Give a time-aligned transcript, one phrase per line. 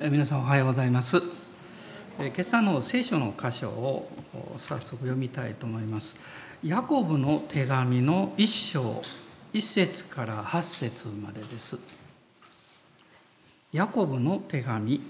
[0.00, 1.22] 皆さんおはようございます。
[2.18, 4.10] 今朝の聖書の箇所を
[4.58, 6.16] 早速読みたいと思います。
[6.64, 9.00] ヤコブの手紙の一章
[9.52, 11.78] 一節から八節までです。
[13.72, 15.00] ヤコブの手紙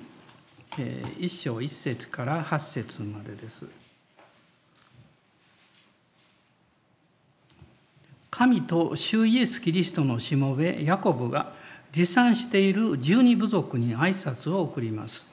[1.19, 3.64] 一章一節から八節までです。
[8.30, 11.63] 神と主イエス・キリストのしもべヤコブが
[11.95, 15.32] 持参している十二部族に挨拶を送ります。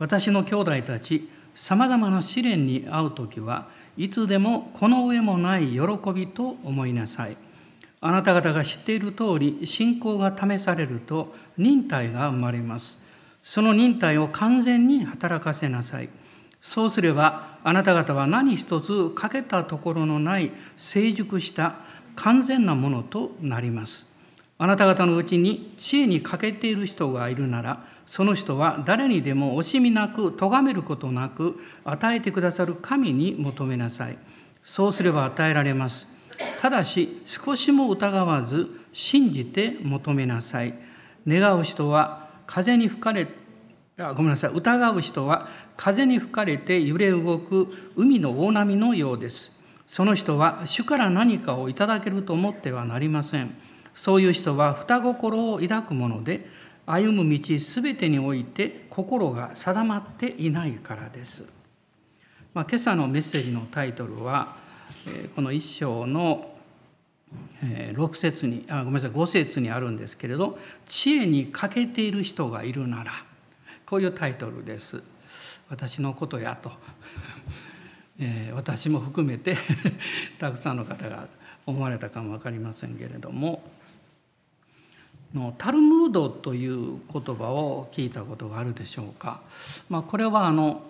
[0.00, 5.80] 私の兄弟たち、さまざまな試練に遭う時はいつでもこの上もない喜
[6.12, 7.36] びと思いなさい。
[8.00, 12.98] あなた方が知っている通り、信仰が試されると忍耐が生まれます。
[13.44, 16.08] その忍耐を完全に働かせなさい。
[16.60, 21.76] そうすれば、あなた方は何一つ欠けたところのない成熟した
[22.16, 24.11] 完全なものとなります。
[24.62, 34.16] あなた方のうちに知恵に欠けている人がいるなら、その人は誰にでも惜しみなく、咎めることなく、与えてくださる神に求めなさい。
[34.62, 36.06] そうすれば与えられます。
[36.60, 40.74] ただし、少しも疑わず、信じて求めなさい。
[41.26, 43.26] 願う人は風に吹かれ、
[43.98, 47.66] あごめんなさい、疑う人は風に吹かれて揺れ動く
[47.96, 49.60] 海の大波のようです。
[49.88, 53.56] その人は主から何かをいただけると思ってはなりません。
[53.94, 56.46] そういう人は双心を抱くもので
[56.86, 61.50] 歩む道すべてにおいて心が定まっていないからです。
[62.54, 64.56] まあ、今朝のメッセージのタイトルは
[65.34, 66.52] この一章の
[67.62, 73.12] 6節にあごめんなさい5節にあるんですけれど「知恵に欠けている人がいるなら」
[73.86, 75.02] こういうタイトルです。
[75.70, 76.72] 私のことやと
[78.18, 79.56] えー、私も含めて
[80.38, 81.28] たくさんの方が
[81.64, 83.62] 思われたかも分かりませんけれども
[85.34, 89.40] のタルムードという言葉を聞いたことがあるでしょうか。
[89.88, 90.82] まあ、これはあの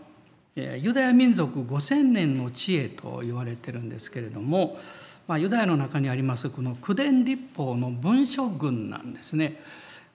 [0.55, 4.79] ユダヤ民族5,000年の知恵と言われてるんですけれども、
[5.27, 9.61] まあ、ユダヤの中にありますこの九伝立法の文書群なんですね。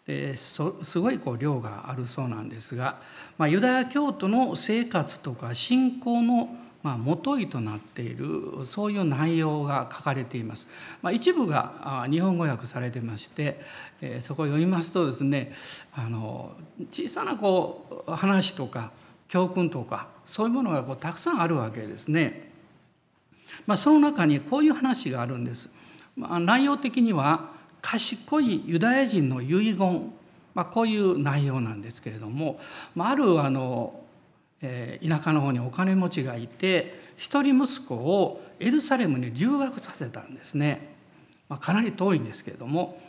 [0.05, 0.61] です
[0.99, 3.01] ごいこう量があるそうなんですが、
[3.37, 6.55] まあ、ユダヤ教徒の生活とか信仰の
[6.87, 10.69] まあ、元いとなっているそういう内容が書かれています。
[11.01, 13.59] まあ、一部が日本語訳されてまして、
[13.99, 15.53] えー、そこを読みますとですね
[15.93, 16.55] あの
[16.89, 18.91] 小さなこう話とか
[19.27, 22.53] 教訓とかそういうものがこうたくさんあるわけですね。
[23.65, 25.75] まあ、その中にこういう話があるんです。
[26.15, 30.13] まあ、内容的には賢いユダヤ人の遺言、
[30.55, 32.61] まあ、こういう内容なんですけれども、
[32.95, 34.06] まあ、あるあの
[34.61, 40.95] え田舎の方にお金持ちがいて一人息子をエルサレムに留学させたんですね、
[41.49, 42.99] まあ、かなり遠いんですけれども。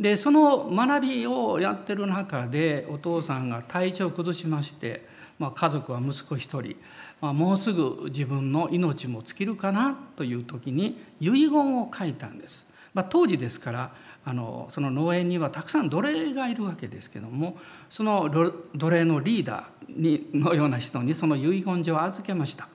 [0.00, 5.04] でその学びをやってる中でお父さんが体調を崩しまして、
[5.40, 6.76] まあ、家族は息子一人、
[7.20, 12.72] まあ、もうすぐ自分の命も尽きるかなという時に遺言を書いたんです。
[12.94, 13.92] まあ、当時ですから
[14.28, 17.56] あのその農園にはたくさん奴隷がいるわけですけども
[17.88, 18.28] その
[18.74, 22.68] 奴隷のリーダーにのような人にその遺言状を預けました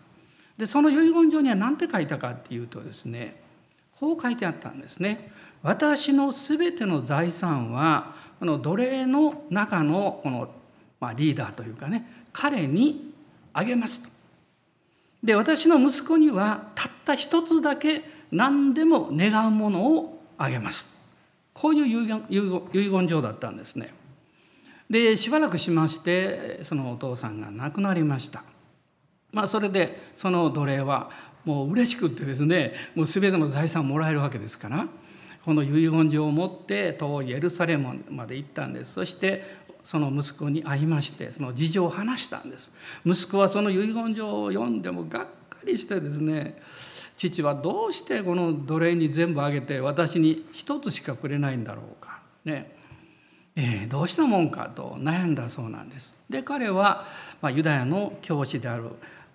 [0.58, 3.40] でその遺言状には何て書いたかっていうとですね
[4.00, 5.32] こう書いてあったんですね。
[5.62, 10.50] 私の全ての財産はこの奴隷の中のこの、
[11.00, 13.14] まあ、リーダーというかね彼に
[13.54, 14.10] あげますと。
[15.24, 21.03] で私の息子にはたった一つだけ何でも願うものをあげます。
[21.54, 22.22] こういう
[22.74, 23.94] 遺言状だったんですね。
[24.90, 28.44] でしばらくしましてそのお父さんが亡くなりました。
[29.32, 31.10] まあ、それでその奴隷は
[31.46, 34.88] もう嬉しくってですねもう全ての財産をもらえるわけですから
[35.44, 39.44] この遺言状を持って遠いエルサレムまで行ったんですそして
[39.84, 42.74] その息子に会いましてその事情を話したんです
[43.06, 46.58] 息子はその遺言状を読んでもがっかりしてですね
[47.18, 52.74] 父はどうしてこの奴隷に全部あげて私に一つしかくれないんだろうかね
[53.56, 56.16] えー、どうしたもんかと悩んだそうなんです。
[56.30, 57.06] で彼は、
[57.42, 58.86] まあ、ユダヤの教師である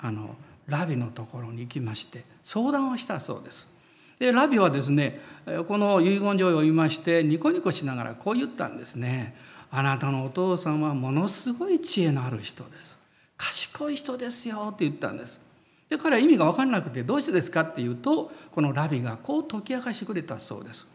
[0.00, 0.34] あの
[0.66, 3.78] ラビのところに行きまして相談をしたそうです。
[4.18, 5.20] でラビはですね
[5.68, 9.36] この遺言状を読みましてニコニコしながらこう言ったんですね。
[9.70, 12.98] あなたのお父さんはものすごい知恵のある人です。
[13.36, 15.40] 賢い人ですよって言ったんです。
[15.88, 20.86] で彼は意味が分からなくてどうしてですかっていうとこのラビがこう解き明かしてくれたそうです。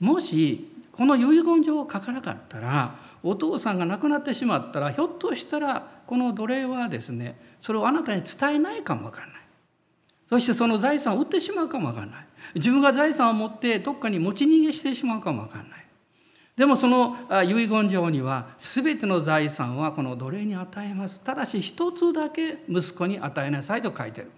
[0.00, 9.36] もしこの遺言状を書かなかったらお父さんが亡くなってしまったらひょっとしたらこの奴隷はですねそれをあなたに伝えないかもわからない。
[10.28, 12.26] そしてその財産を売ってしまうかもわからない。
[12.54, 15.81] 自分が財産を持ってどっかに持ち逃げしてしまうかもわからない。
[16.56, 24.30] でもその遺言状には全ての財産はこの奴隷に与えますただし一つだけ息子に与えなさいと書いてる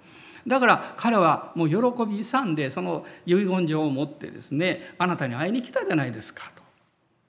[0.46, 6.62] だから彼はもう喜び勇んでその遺言状を持ってですねあなたに会いに来たじゃないですかと。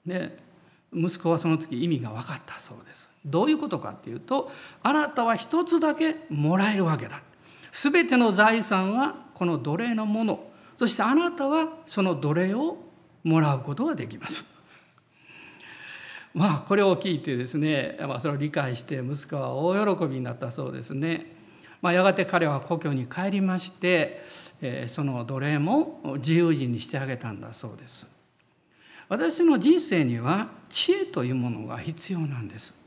[0.06, 0.38] で
[0.94, 3.10] 息子はその時意味が分かったそうです。
[3.24, 4.52] どういうことかっていうと
[4.82, 7.22] あなたは一つだけもらえるわけだ。
[7.72, 10.46] 全ての財産はこの奴隷のもの
[10.76, 12.76] そしてあなたはその奴隷を
[13.24, 14.55] もらうことができます。
[16.36, 21.34] まあこれを聞いてですね、まあ、それを理解して息子は大喜びになったそうですね。
[21.80, 24.22] まあ、やがて彼は故郷に帰りまして、
[24.60, 28.06] えー、その奴隷も自由人にしてあげたんだそうです。
[29.08, 32.84] 私の人生には知恵というものが必要なんです。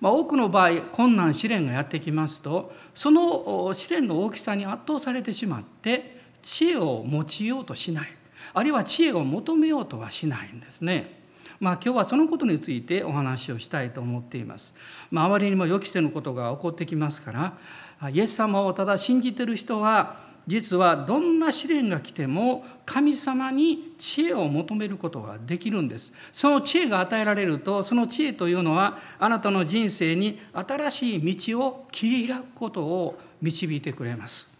[0.00, 8.08] まあ、多くの場合困難試練がやってきますとその試練の大きさに圧倒されてしまって知恵を持ちようとしない
[8.52, 11.25] あるいは知恵を求めようとはしないんですね。
[11.60, 14.74] まあ、今日はそのことについてお話をしたいと思っています。
[15.10, 17.56] まあ、あまりにも予期せぬことが起こってきますか
[18.00, 26.12] らイエス様をただ信じてる人は実はどんな試練が来ても神様に知恵を求めることができるんです。
[26.32, 34.56] その知恵が与えられるとその知恵というのはあなたの人生に新しい道を切り開くことを導いてくれます。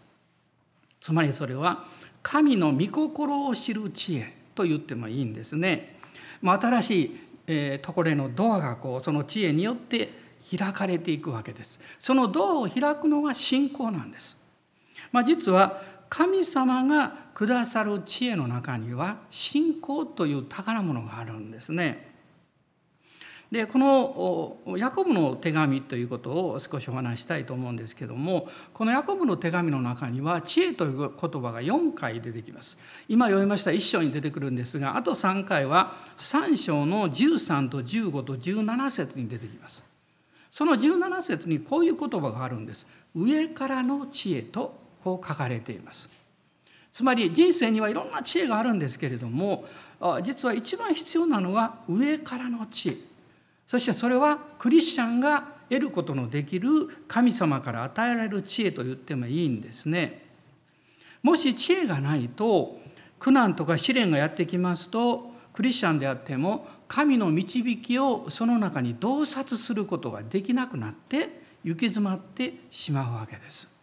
[0.99, 1.85] つまりそれは
[2.21, 5.96] 神の御心を知る知恵と言ってもいいんですね。
[6.41, 10.09] 新しい、えところへのドアがこうその知恵によって
[10.55, 11.79] 開かれていくわけです。
[11.99, 14.37] そのドアを開くのが信仰なんです。
[15.11, 22.06] まあ、実は神様がくださる知恵の中には信仰という宝物があるんですね。
[23.51, 32.77] でこのヤコブの手紙ということを少しお話したいと思うんですけどもこのヤコブの手紙の中には知恵という言葉が4回出てきます。
[33.07, 39.81] 今読みました1章に出てくるんですがあと3回は3章の13と15と17節に出てきます。
[40.51, 42.85] その17節にこういう言葉があるんです。
[43.15, 46.09] 上からの知恵とこう書かれています。
[46.91, 49.65] つまり人生にはいろんな知恵があるんですけれども
[50.23, 53.06] 実は一番必要なのは上からの知恵。
[53.67, 56.69] そしてそれはクリスチャンが得ることのできる
[57.07, 60.25] 神様から与えられる知恵と言ってもいいんですね。
[61.21, 62.79] もし知恵がないと
[63.19, 73.75] 苦難とか試練がやってきますとクリスチャンであっても神の導きをその中に洞察することができなくなって行き詰まってしまうわけです。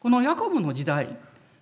[0.00, 1.16] このヤコブの時代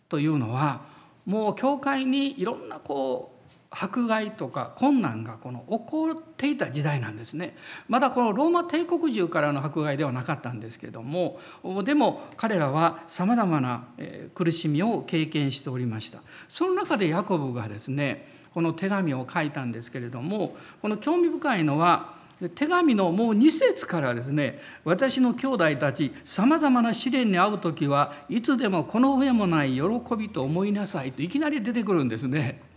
[0.08, 0.82] というのは
[1.26, 3.39] もう教会にいろんなこう
[3.70, 7.56] 迫害とか困難がこの起こっていた時代なんですね
[7.88, 11.38] まだこのローマ帝国中からの迫害ではなかったんですけども
[11.84, 13.86] でも彼らはさまざまな
[14.34, 16.18] 苦しみを経験しておりました
[16.48, 22.18] その中でヤコブがですねこの手紙を書いたんですけれどもこの興味深いのは
[22.54, 29.82] 手紙のもう2節からですね私の兄弟たちさまざまな試練に遭う時はいつでもこの上もない喜
[30.16, 32.69] びと思いなさいといきなり出てくるんですね。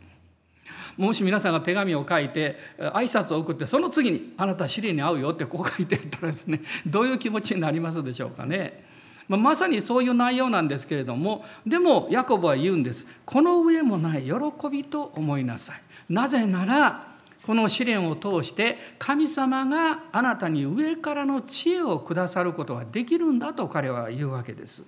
[0.98, 8.84] もし皆さんが手紙を書いて挨拶を送ってその次に「あなた試練に会うよ」ってこう書いてあったらですね どういう気持ちになりますでしょうかね。
[9.30, 14.34] まあ、まさにそういう内容なんですけれどもでもヤコブは言うんです「この上もない喜
[14.70, 15.82] びと思いなさい」。
[16.10, 17.14] なぜなら
[17.44, 24.86] この試練を通して神様があなたに上からの知恵をくださることができるんだと彼は言うわけです。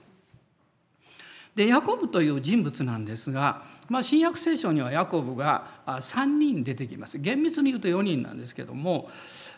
[1.56, 7.18] でヤコブという人物なんですがまあ、新約聖書にはヤコブが3人出てきます。
[7.20, 9.10] 厳密に言うと4人なんですけども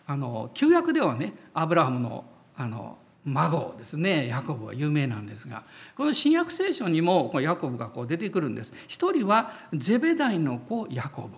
[0.06, 4.28] あの旧約ではねアブラハムのあの孫ですね。
[4.28, 5.64] ヤコブは有名なんですが
[5.96, 8.74] この新約聖書にもヤコブがこう出てくるんです。
[8.88, 11.30] 一人はゼベダイの子ヤコブ。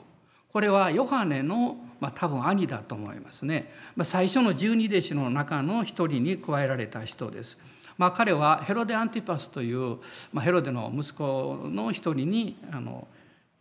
[0.52, 7.60] これはヨハネの、まあ、多分兄だと思いますね、まあ、最初の十二弟子の中の一人に加えられた人です。
[8.00, 9.98] まあ、彼はヘロデ・アンティパスという、
[10.32, 13.06] まあ、ヘロデの息子の一人にあの、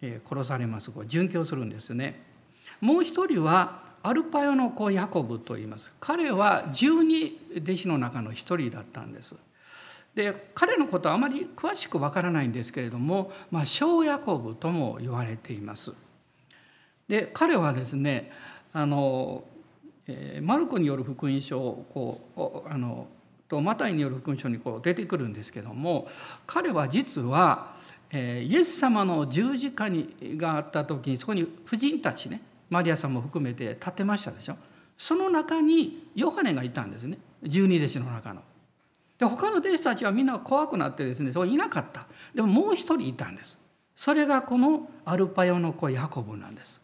[0.00, 2.22] えー、殺されますこう殉教するんですね。
[2.80, 5.90] もう一人はアルパヨの子ヤコブと言います。
[5.98, 9.34] 彼は十二弟子の中の一人だったんです。
[10.14, 15.94] で彼のことはあまり詳しくわからないんですけれども、まあ、小ヤコブとも言われています。
[17.08, 18.30] で彼はですね
[18.72, 19.42] あの、
[20.06, 23.08] えー、マルコによる福音書をこうあの
[23.48, 26.08] とマタイによる福音書にこう出てくるんですけども
[26.46, 27.74] 彼は実は、
[28.10, 34.56] えイエス様の十字架にがあった時にそこに婦人たちねマリアさんも含めて立てましたでしょ。
[34.98, 37.18] その中にヨハネがいたんですね。
[37.42, 38.42] 十二弟子の中の。
[39.18, 42.06] で他の弟子たちはみんな怖くなってですねそういなかった。
[42.34, 43.56] でももう一人いたんです。
[43.96, 46.80] それがこのアルパヨの子ヤコブなんです。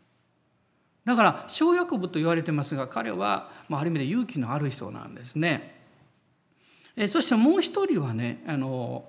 [1.05, 5.74] だから小ヤコブと言われてますが彼は、まあ、ある意味で勇気のある人なんですね。
[6.97, 9.05] えそしてもう一人はねあの、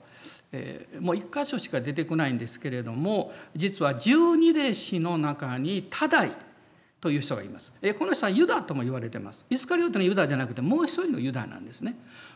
[0.52, 6.32] え、もう一箇所しか出てこないんですけれども実は十二弟子の中に多大
[7.02, 7.72] という人がいます。
[7.82, 9.46] えこの人はユダとも言われてます。
[9.50, 11.96] イスカリオテのユダじゃなくてもう一人のユダなんですね。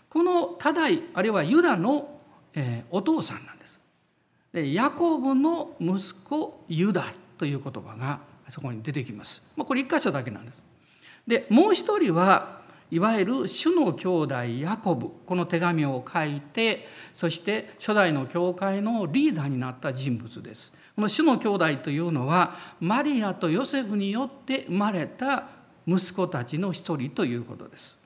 [0.09, 2.19] この多大あるいはユダの、
[2.53, 3.79] え、お父さんなんです。
[4.53, 9.51] でヤコブの息子ユダという言葉がそこに出てきます。
[9.55, 10.63] まあ、これ一箇所だけなんです。
[11.25, 12.58] でもう一人は
[12.91, 20.73] いわゆる主の兄弟ヤコブこの手紙を書いてそして初代の教会のリーダーになった人物です。
[20.95, 25.47] この主の兄弟というのはマリアとヨセフによって生まれた
[25.87, 27.99] 息子たちの一人ということです。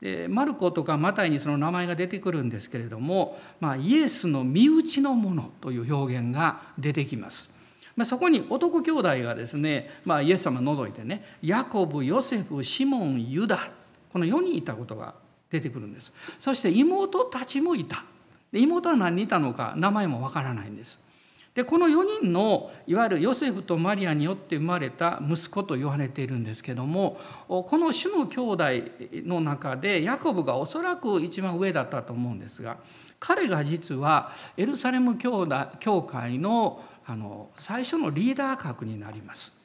[0.00, 7.54] でマルコとかマタイにその名前が出てくるんですけれども、まあ、イエスの身内のものという表現が出てきます。
[7.96, 13.70] まあ、そこに男兄弟がですね、まあ、イエス様を除いてねヤコブヨセフシモンユダ
[14.12, 15.14] この4人いたことが
[15.50, 16.12] 出てくるんです。
[16.38, 18.04] そして妹たちもいた。
[18.52, 21.10] 妹は何人いたのか名前もわからないんです。
[21.54, 28.64] でこの4人のいわゆるヨセフとマリアによって生まれた息子と言われているんですけどもこの主の兄弟
[29.26, 32.76] の中でヤコブがおそらく一番上だったと思うんですが
[33.18, 35.46] 彼が実はエルサレム教
[36.02, 39.60] 会のあの最初のリーダー格になります。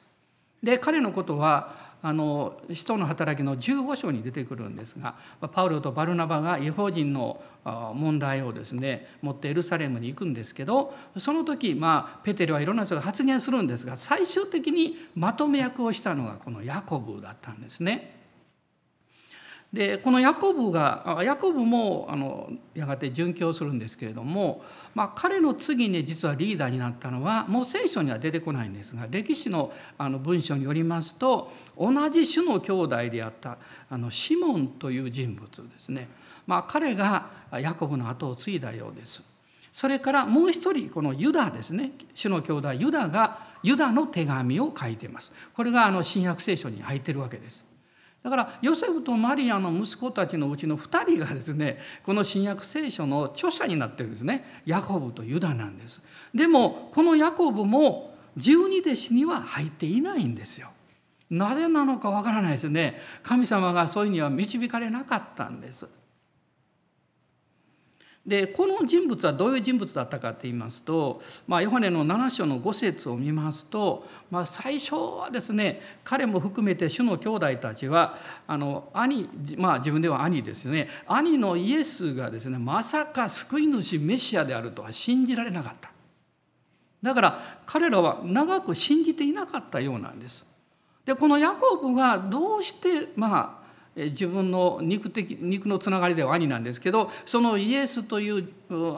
[0.64, 5.16] で彼のことはあの使徒の働きの15章に出てくるんですが
[5.48, 18.15] パウロとバルナバが違法人の問題をですね持ってエルサレムに行くんですけどその時まあペテルはいろんな人が発言するんですが最終的にまとめ役をしたのがこのヤコブだったんですね。
[19.76, 24.64] でこのヤコブがヤコブもあのやがて殉教するんですけれども、
[24.94, 33.58] まあ、彼の次に実はリーダーになったのはもう聖書には出てこないんですが歴史のあの文章によりますと同じ種の兄弟であった
[33.90, 36.08] あのシモンという人物ですね、
[36.46, 39.22] まあ、彼がヤコブの後を継いだようです。
[39.72, 45.32] それからもう一人このユダですね種の兄弟ユダがユダの手紙を書いています。
[45.54, 47.75] これがあの新約聖書に入ってるわけです。
[48.26, 54.62] だからヨセフとマリアの息子たちのうちの2人がですねこの新約聖書の著者になってるんですね。
[54.66, 56.02] ヤコブとユダなんです。
[56.34, 60.70] でもこのヤコブも十二弟子には入っていないんですよ。
[61.30, 63.00] なぜなのかわからないですね。
[63.22, 65.86] 神様がそういうには導かれなかったんです。
[68.26, 78.18] でこの人物はどういう人物だったかって言いますと、まあ、ヨハネの7章の5節を見ますと、まあ、最初はですね彼も含めて主の兄弟たちは
[78.48, 80.88] あの兄まあ自分では兄ですよね。
[81.06, 85.90] 兄のイエスがですねまさか救い主メシアであるとは信じられなかった。
[87.02, 90.44] だから彼らは長く信じていなかったようなんです。
[91.04, 93.65] でこのヤコブがどうしてまあ
[93.96, 98.48] 自分の肉的肉のつながりでは兄なんですけどそのイエスという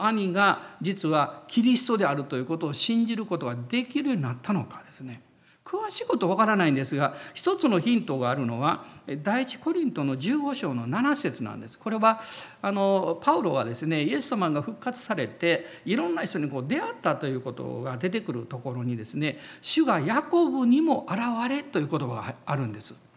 [0.01, 5.21] 兄が実はキリストであるということを信じることができるようになったのかですね
[5.63, 8.85] 詳しいことわからないんですが一つのヒントがあるのは
[9.23, 12.21] 第一コリントの15章の7節なんですこれは
[12.61, 23.08] あのパウロがですねイエス様が復活されていろんな人にこう出会ったということが出てくるところにですね主がヤコブにも現れという言葉があるんです。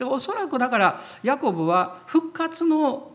[0.00, 3.12] おそらくだからヤコブは復活の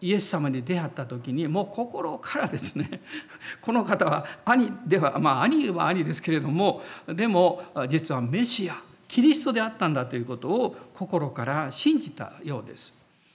[0.00, 3.02] イエス様に出会った時にもう心からですね
[3.60, 8.74] この方は兄ではまあ兄は兄ですけれどもでも実はメシア
[9.08, 12.94] キリストであったんだということを心から信じたようです。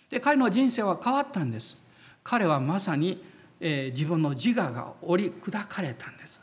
[0.09, 1.77] で彼の人生は変わったんです。
[2.23, 3.23] 彼はまさに、
[3.59, 6.41] 自分の自我が折り砕かれたんです。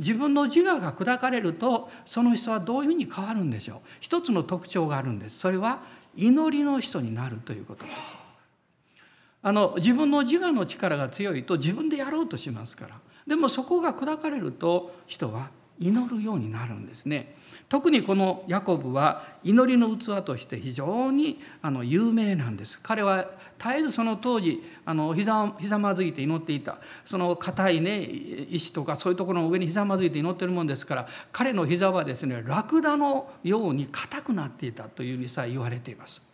[0.00, 3.78] 自分の自我が砕かれるとその人はどういうふうに変わるんでしょう？
[4.00, 5.38] 一つの特徴があるんです。
[5.38, 5.82] それは
[6.16, 7.96] 祈りの人になるということです。
[9.42, 12.98] あの自分の自我の力が強いと自分でやろうとしますから。
[13.26, 17.36] でもそこが砕かれると人は祈るようになるんですね。
[17.70, 36.28] 特にこのヤコブは祈りの器として非常にあの有名なんです彼は絶えずその当時あのひざひざまずいて祈っていたその硬いね石とかそういうところの上にひざまずいて祈ってるもんですから彼の膝はですねラクダのように硬くなっていたというふうにさえ言われています。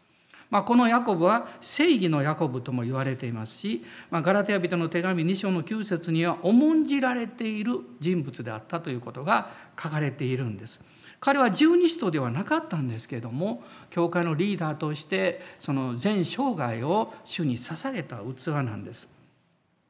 [0.49, 10.81] まあ、このヤコブは正義のヤコブとも言われていますし、まあ、ガラテヤ人の手紙2章の9節には重んじられている人物であったということが書かれているんです。
[11.21, 19.09] 彼は十二使徒ではなかったんですけれども教会のリーダーとしてその全生涯を主に捧げた器なんです。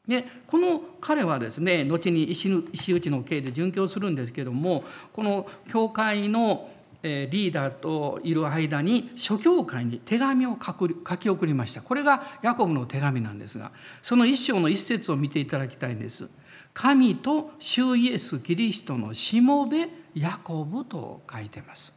[0.06, 6.70] でこの彼はですね後に石石打ちの刑で殉教するんですけどもこの教会の
[7.02, 13.70] リーダーといる間に諸教会に手紙を書き送りましたこれがヤコブの手紙なんですが
[14.02, 16.28] その一章の一節を見ていただきたいんです
[16.72, 21.92] 神と主イエス・キリストのしもべヤコブと書いてます。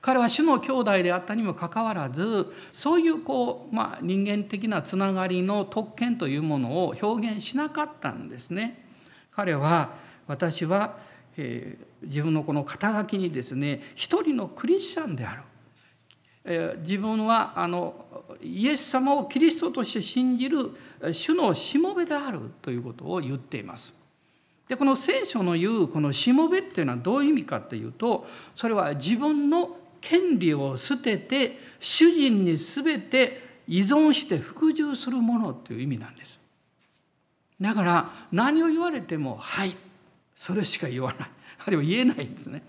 [0.00, 8.86] 彼は主の兄弟であったにもかかわらずそういうこう、まあ、人間的なつながりの特権というものを表現しなかったんですね。
[9.32, 9.94] 彼は
[10.28, 10.98] 私は
[11.36, 15.42] えー、自分のこの肩書きにですね一人のクリスチャンである、
[16.44, 18.06] えー、自分はあの
[18.42, 20.70] イエス様をキリストとして信じる
[21.12, 23.94] 主のしもべであるということを言っています。
[24.68, 36.38] でこの聖書の言うこのしもべっていうのはどういう意味かというとそれは自分の権利を捨てて主人に全て依存して服従するものという意味なんです。
[37.60, 39.74] だから何を言われても「はい」
[40.34, 41.28] それしか言わない
[41.66, 42.62] あるいは言えないんですね。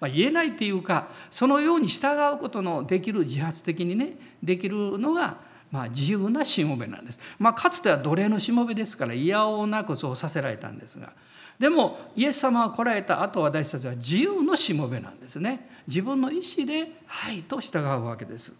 [0.00, 5.36] まあ、言えないっていうかそのように従うことのできる自発的にねできるのが
[5.70, 7.20] まあ自由なしもべなんです。
[7.38, 11.12] まあ、かつては奴隷のしもべですから嫌おうなくそうさせられたんですが
[11.60, 15.68] でもイエス様が来られた後私たちは自由のしもべなんですね。
[15.86, 18.54] 自分の意思で「はい」と従うわけです。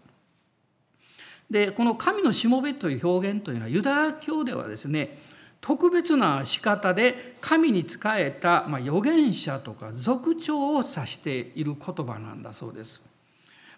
[1.49, 5.17] でこの神のしもべという表現というのはユダヤ教ではですね
[5.61, 13.03] 特別な仕方で神に仕えた、まあ、預言者とか族長を指している言葉なんだそうです。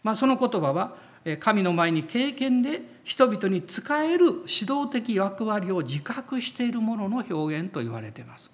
[0.04, 0.98] まあ、その言葉は
[1.40, 8.53] 神の前に経験で人々に仕える指導的役割を自覚しているものの表現と言われています。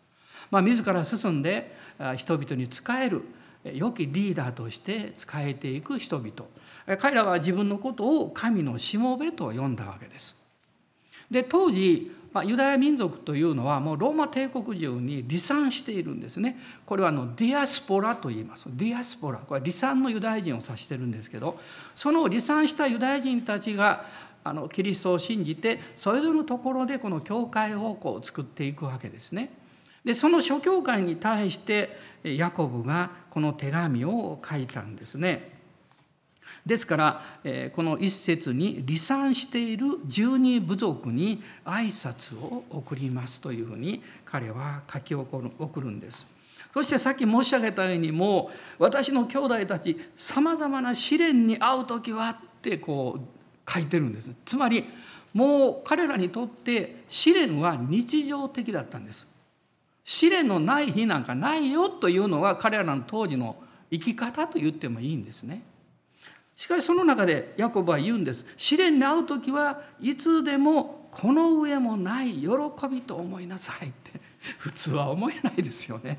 [0.51, 1.75] まあ、自ら進んで
[2.15, 3.23] 人々に仕える
[3.63, 10.35] 良きリーダーとして仕えていく人々彼らは自分のことを神のしもべと呼んだわけです。
[11.29, 16.57] で当時ま、ユダヤ民族というのはもうローマ帝国中に離散しているんですね。
[16.85, 18.65] これはあのディアスポラと言います。
[18.67, 21.59] ディアスポラこれは離散のユダヤ人を指してるんですけど
[21.95, 24.05] その離散したユダヤ人たちが
[24.43, 29.51] あのキリストを信じてそれぞれのところでこの教会をこう作っていくわけですね。
[30.03, 35.57] でその諸教会に対してヤコブがこの手紙を書いたんですね。
[36.65, 37.23] ですから
[37.73, 45.41] この一節に離散している十二部族に挨拶を送りますというふうに彼は書き送
[45.81, 46.25] るんです。
[46.73, 54.31] そしてさっき申し上げたようにもう私の兄弟たちさまざまな試練に遭う時はってこう書いてるんです。
[54.45, 54.85] つまり
[55.33, 59.38] もう彼らにとって試練は日常的だったんです。
[60.03, 63.55] 試練のない日なんかないよというのが彼らの当時の
[63.91, 65.63] 生き方と言ってもいいんですね。
[66.55, 72.49] しかしその中でヤコブは言うんです試練に遭う時はいつでもこの上もない喜
[72.91, 74.19] びと思いなさいって
[74.59, 76.17] 普通は思えないですよね。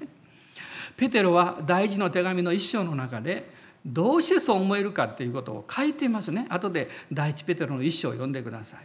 [0.96, 3.50] ペテロは大事の手紙の一章の中で
[3.84, 6.46] どうしてそう思えるかっていうことを書いていますね。
[6.48, 8.80] 後で第一ペテロの一章を読んでください。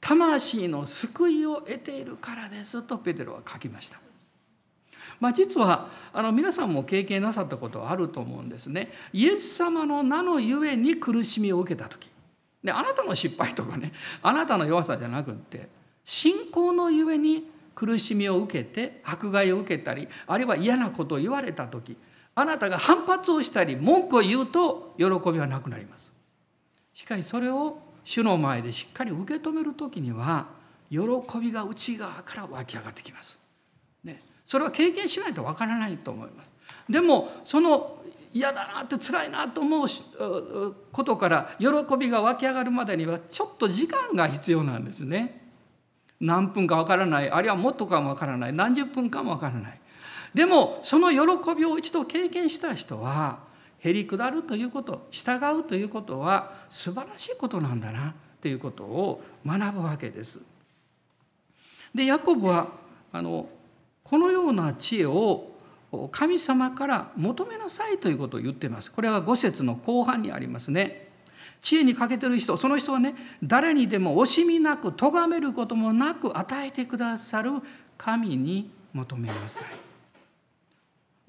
[0.00, 4.00] 魂の救いを得ているからですとペテロは書きました。
[5.20, 8.90] まあ、実はあの皆さんも経験なさったことはあると思うんですね。
[9.12, 12.08] イエス様の名のゆえに苦しみを受けた時
[12.64, 15.68] であなたの失敗とかねあなたの弱さじゃなくって
[16.04, 21.96] 信仰のゆえに苦しみを受けて迫害を受けたりあるいは嫌なことを言われた時
[22.34, 26.12] あなたが反発をしたり文句を言うと喜びはなくなります。
[26.94, 27.78] しかしそれを
[28.10, 30.48] 主の前でしっかり受け止める時には
[30.90, 30.98] 喜
[31.40, 33.38] びが内側から湧き上がってきます。
[34.02, 36.52] ね、それは経験しないとわからないと思います。
[36.88, 38.02] でもその
[38.34, 39.88] 嫌だなって辛いなと思う
[40.90, 45.48] ことから喜びが湧き上がるまでにはちょっと時間が必要なんですね。
[46.18, 49.80] 何分かわからないあるいはもっとかもわからない何十分かもわからない。
[50.34, 53.49] でもその喜びを一度経験した人は
[53.80, 60.42] へり下るということ従うということは素晴らしいことなんだなということを学ぶわけです。
[61.94, 62.68] でヤコブは
[63.12, 63.48] あの
[64.04, 65.50] このような知恵を
[66.12, 68.92] 神様から求めなさいということを言っています。
[68.92, 71.08] これが5節の後半にありますね。
[71.60, 77.50] 知恵に欠けてる人その人はね誰にでも惜しみなく咎めることもなく与えてくださる
[77.98, 79.89] 神に求めなさい。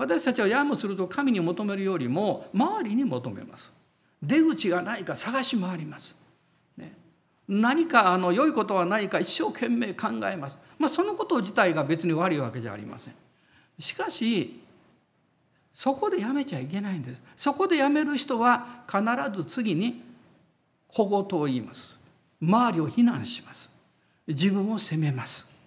[0.02, 3.72] 私たちはやもすると神に求めるよりも周りに求めます。
[4.24, 6.16] 出口がないか探し回ります。
[6.76, 6.98] ね、
[7.48, 10.58] 何かあの良いことはないか一生懸命考えます。
[10.80, 13.14] まあ、そのこと自体が別に悪いわけじゃありません。
[13.78, 14.60] しかし
[15.72, 17.22] そこでやめちゃいけないんです。
[17.36, 19.04] そこでやめる人は必
[19.38, 20.02] ず次に
[20.88, 22.04] 小言を言います。
[22.42, 23.70] 周りを非難します。
[24.26, 25.61] 自分を責めます。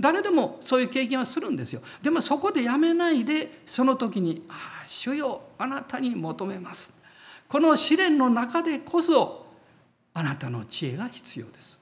[0.00, 1.82] 誰でもそういう経験はするんですよ。
[2.02, 7.02] でもそこでやめないでその時に「ああ主よあなたに求めます」
[7.48, 9.46] この試練の中でこそ
[10.14, 11.80] あなたの知恵が必要です。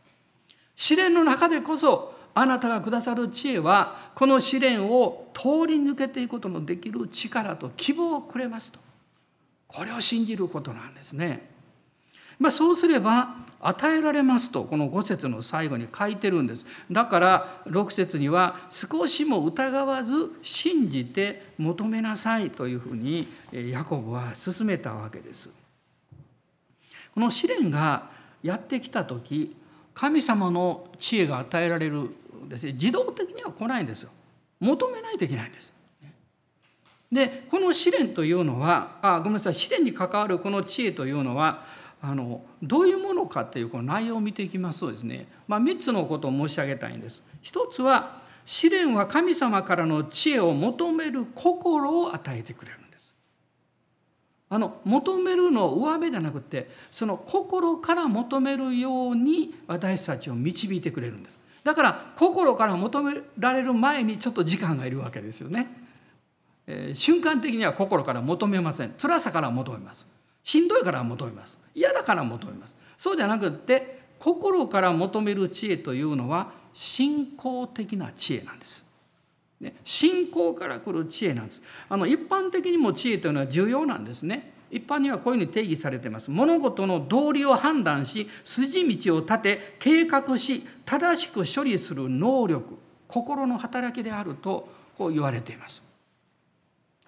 [0.74, 8.78] 試練の中でこそあなたがくださる知恵はこの試練を通り抜けていくことのできる力と希望をくれますと。
[9.68, 11.55] これを信じることなんですね。
[12.38, 16.64] まあ、そうすれば与えられますとこの5節の最後に書いてるんです。
[16.90, 25.50] だから6節には少しも疑わず信じて求めなさいというふうにヤコブは進めたわけです。
[27.14, 28.10] この試練が
[28.42, 29.56] やってきた時
[29.94, 32.10] 神様の知恵が与えられる
[32.48, 32.66] です。
[32.66, 34.10] ね自動的には来ないんですよ。
[34.60, 35.74] 求めないといけないんです。
[37.10, 39.54] でこの試練というのはあごめんなさい。
[39.54, 41.64] 試練に関わるこの知恵というのは
[42.02, 47.22] あのどういうものかっていうこの内容を見ていきますとですね、まあ、3つのことを申し上げたいんです。
[47.40, 53.14] 一つは試練は神様からの知恵を求める心を与えてくれるんです。
[54.48, 61.38] あの求めるの上辺じゃなくてその心から求めるように私たちを導いてくれるんです。
[61.64, 65.66] だから心から求められる前にちょっと時間がいるわけですよね。
[66.68, 68.90] えー、瞬間的には心から求めません。
[68.90, 70.06] 辛さから求めます。
[70.44, 71.58] しんどいから求めます。
[71.76, 78.86] 嫌だから求めますそうじゃなくって心から求める知恵というのは信仰的な知恵なんです。
[79.60, 81.62] ね信仰から来る知恵なんです。
[81.88, 84.52] あの一般的にも知恵というのは重要なんですね。
[84.70, 86.30] 一般にはこういうふうに定義されています。
[86.30, 95.82] 物事の道理を判断し、筋道を立て、計画し、正しく処理する能力、心の働きであるとこう言われています。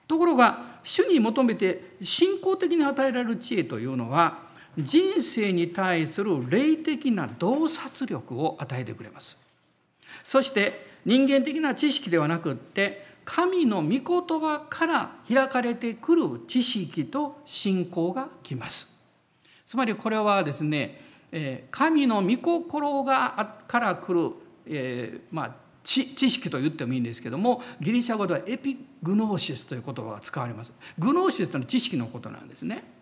[0.07, 4.48] ところが、主に求めて信仰的に与えられる知恵というのは、
[4.79, 9.37] 人生に対する霊的な洞察力を与えてくれます。
[10.23, 14.01] そして人間的な知識ではなくって神の御言
[14.41, 19.05] 葉から開かれてくる知識と信仰が来ます。
[19.67, 21.01] つまりこれはですね
[21.71, 24.33] 神の御心がから来る、
[24.67, 30.73] えー、まあ知識と言ってもいいんですけどもギリシャ語ではエピグノーシスという言葉が使われます。
[30.99, 32.98] グノーシスというのは知識のことなんですね。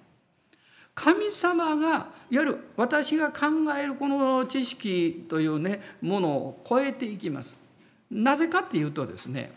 [0.96, 3.46] 神様がいわゆる私が考
[3.78, 7.54] えるこの知識というねものを超えていきます。
[8.10, 9.52] なぜかっていうとですね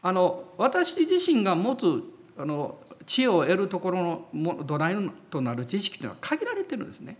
[0.00, 2.02] あの私自身が持つ
[2.38, 4.96] あの知恵を得るところの土台
[5.28, 7.16] となる知識というのは限られてるんですね。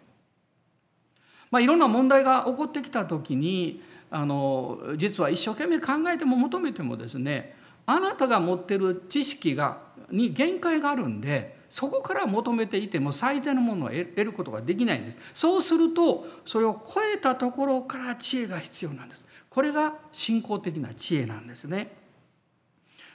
[1.51, 7.55] まあ、いろんな問題が起こってきた時にあの実は一生懸命考えても求めてもですね
[7.87, 9.79] あなたが持ってる知識が
[10.11, 21.91] に限界があるんでそこから求めていても最善のものを得ることができないんですそうするとそれを超えたところから知恵が必要なんですこれが信仰的な知恵なんですね、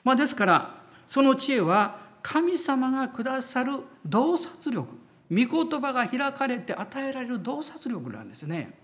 [0.04, 0.76] まあ、ですから
[1.08, 3.72] その知恵は神様がくださる
[4.06, 4.94] 洞察力
[5.32, 8.78] 御言葉が開かれて与えられる洞察力なんですね。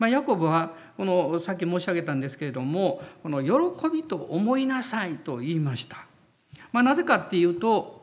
[0.00, 6.06] まあ、ヤコブはこのさっき申し上げたんですけれどもこの喜びと思いなさいと言いました。
[6.72, 7.97] まあ、なぜかっていうと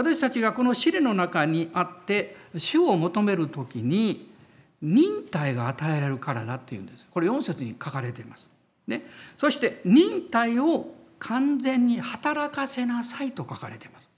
[0.00, 4.32] 私たちがこの試練の中にあって主を求める時に
[4.80, 8.48] 忍耐が与えられるからだっていうんですこれ4節に書かれています。
[8.86, 9.04] ね、
[9.36, 14.08] そして忍耐を完全に働かせなさいと書かれています。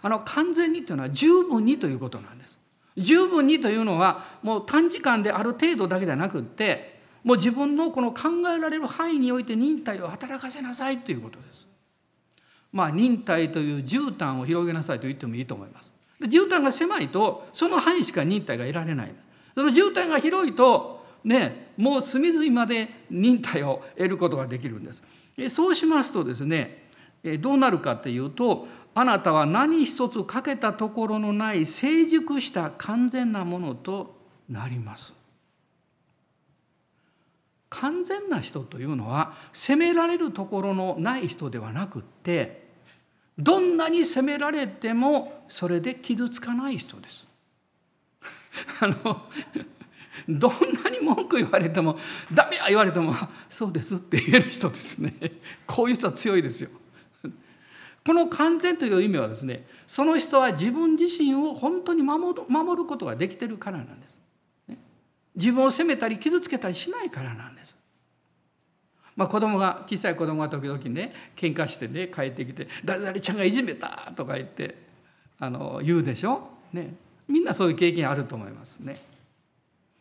[0.00, 2.56] あの完全にというのは十分にということなんです。
[2.96, 11.66] 十分にというのはもう短時間である程度だけじゃなくってもう自分のこの考えられる範囲において忍耐を働かせなさいということです。
[12.72, 15.92] まあ、忍耐という絨毯を広げなさいと言ってもいいと思います。
[16.20, 19.14] で絨毯が狭いとその範囲しか忍耐が得られない。
[19.54, 25.02] その絨毯が広いとねもう隅々まで忍耐を得ることができるんです。
[25.48, 26.88] そうしますとですね
[27.40, 34.16] どうなるかっていうとあなたは何一つ欠けたところのない成熟した完全なものと
[34.48, 35.14] なります。
[37.68, 42.66] 完全な人というのは責められるところのない人ではなくって
[43.38, 47.26] どんなに責められてもそれで傷つかない人です。
[48.80, 49.26] あの
[50.28, 50.52] どん
[50.82, 51.98] なに文句言われても
[52.32, 53.14] 「ダメや!」言われても
[53.50, 55.12] 「そうです」って言える人ですね
[55.66, 56.70] こういう人は強いですよ。
[58.04, 64.18] この完全という意味はですねその人は自分自身を本当に守る守ることができてるからなんです。
[65.36, 67.76] 自分を責めたり傷つけたりしないからなんです。
[69.14, 74.76] まあ、子供が小さい子供が時々ね喧嘩してね帰ってきて「誰々ちゃんがいじめた」とか言って
[75.38, 76.94] あの言うでしょ、ね、
[77.26, 78.96] みんなそういう経験あると思いますね。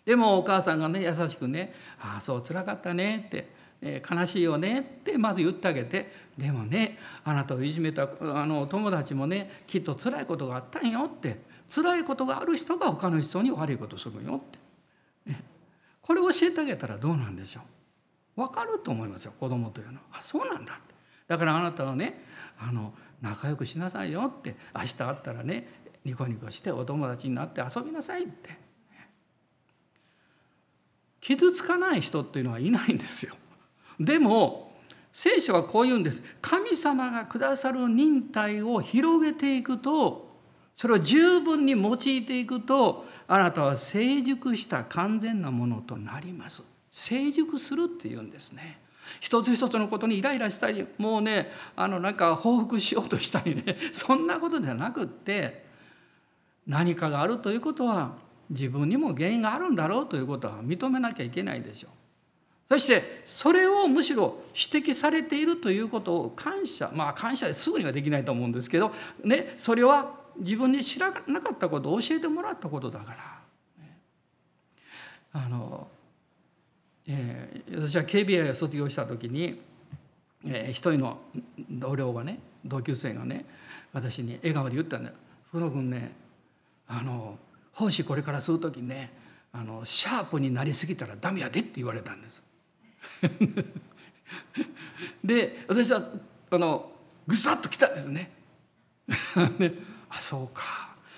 [0.06, 3.48] でもお母さんがね優しくね「ああそうつらかったね」って
[3.82, 11.39] 「えー、悲しいよね」ってまず言ってあげて「でもねあなたをいじめたあの友達もねきっと辛いことがあったんよ」って
[11.74, 14.60] 辛いことがある人が他の人に悪いことするよって、
[16.06, 17.62] これを教えてあげたらどうなんでしょ
[18.38, 18.41] う？
[18.41, 20.02] 分かると思いますよ子供というのは。
[20.20, 20.94] あそうなんだって。
[21.28, 22.24] だからあなたはね
[22.60, 24.56] あの仲良くしなさいよって。
[24.76, 25.68] 明日会ったらね
[26.04, 28.56] ニコニコしてお友達になって遊びなさいって。
[31.22, 33.34] 傷つかない人っていうのはいないんですよ。
[34.00, 34.78] でも
[35.12, 36.22] 聖書はこう言うんです。
[36.39, 40.24] 神様がくださる忍耐を広げていくと
[40.75, 48.79] それを十分に用いていくとあなたは成熟した完全なものとなります成熟するっていうんですね
[49.19, 55.65] 一つ一つのことにイライラしたりもうねあのなんか報復しようとしたりね そんなことではなくって
[56.67, 58.13] 何かがあるということは
[58.49, 61.91] 自分にも原因があるんだろうということは認めなきゃいけないでしょう。
[62.67, 68.91] そしてそれをむしろ指摘されているということを感謝まあ感謝ですぐにはできないと思うんですけど、
[69.23, 73.36] ね、それは自分に知らなかったことを教えてもらったことだから。
[75.38, 75.89] あの
[77.08, 79.62] えー、私は KBI を卒業した時に、
[80.45, 81.19] えー、一人の
[81.69, 83.45] 同僚がね同級生がね
[83.91, 85.15] 私に笑顔で言ったんだよ
[85.50, 86.13] 「福野君ね
[86.88, 87.38] あの
[87.74, 89.12] 奉仕これからする時にね
[89.52, 92.41] あのシャープになりすぎたらダメやで」って言われたんです。
[95.24, 96.02] で私は
[96.50, 96.91] あの
[97.28, 98.32] ぐさっときたんですね。
[99.60, 100.63] ねあそうか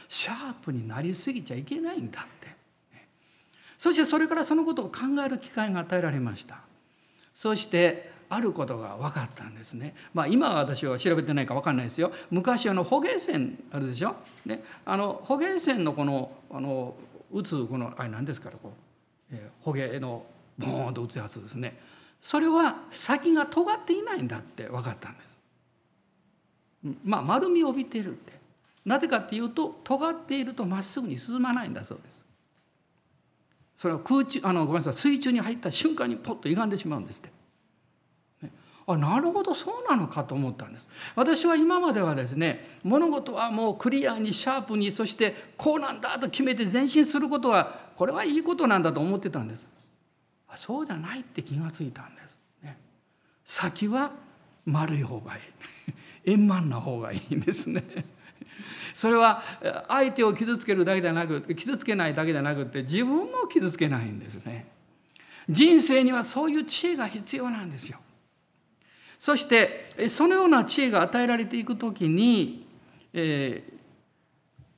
[0.07, 2.37] シャープになりすぎちゃいけないんだって。
[3.77, 6.57] そしてそれからそのことを考える機会が与えられました
[7.33, 9.95] そしてあることが分かったんですね。
[10.13, 12.11] まあ、今は私は調べてないか分かんないですよ。
[12.29, 14.17] 昔あの捕鯨船あるでしょ。
[14.45, 16.93] ね、あの捕鯨船のこのあの
[17.31, 18.73] 打つこのあれ何ですからこ
[19.31, 20.25] う、えー、捕鯨の
[20.57, 21.79] ボーンと打つやつですね。
[22.21, 25.37] それは先が尖っていないんだって分かったんです。
[27.05, 28.36] まあ丸みを帯びてるって。
[28.87, 32.25] なぜかっていうと尖っているとまっすぐに進まないんだそうです。
[33.75, 38.45] それは空中あのごめんなさい水中に入った瞬間にポッと歪んでしまうんですって。
[38.45, 38.51] ね。
[38.87, 40.89] あなるほどそうなのかと思ったんです。
[41.15, 49.67] 私は今まではですね物事はもうクリアにシャープにそしてこうなんだと決めて前進することはこれはいいことなんだと思ってたんです。
[50.55, 52.77] そうじゃないって気がついたんです、ね、
[53.43, 54.11] 先は
[54.65, 55.41] 丸い方がいい。
[56.23, 57.83] 円満な方がいいんですね。
[58.93, 59.43] それは
[59.87, 64.67] 相手を傷つけるだけではなく傷つけないだけではなくて自分も傷つけないんですね。
[65.49, 67.99] 人生にはそういう知恵が必要なんですよ。
[69.19, 72.67] そしてそのような知恵が与えられていく時に、
[73.13, 73.73] えー、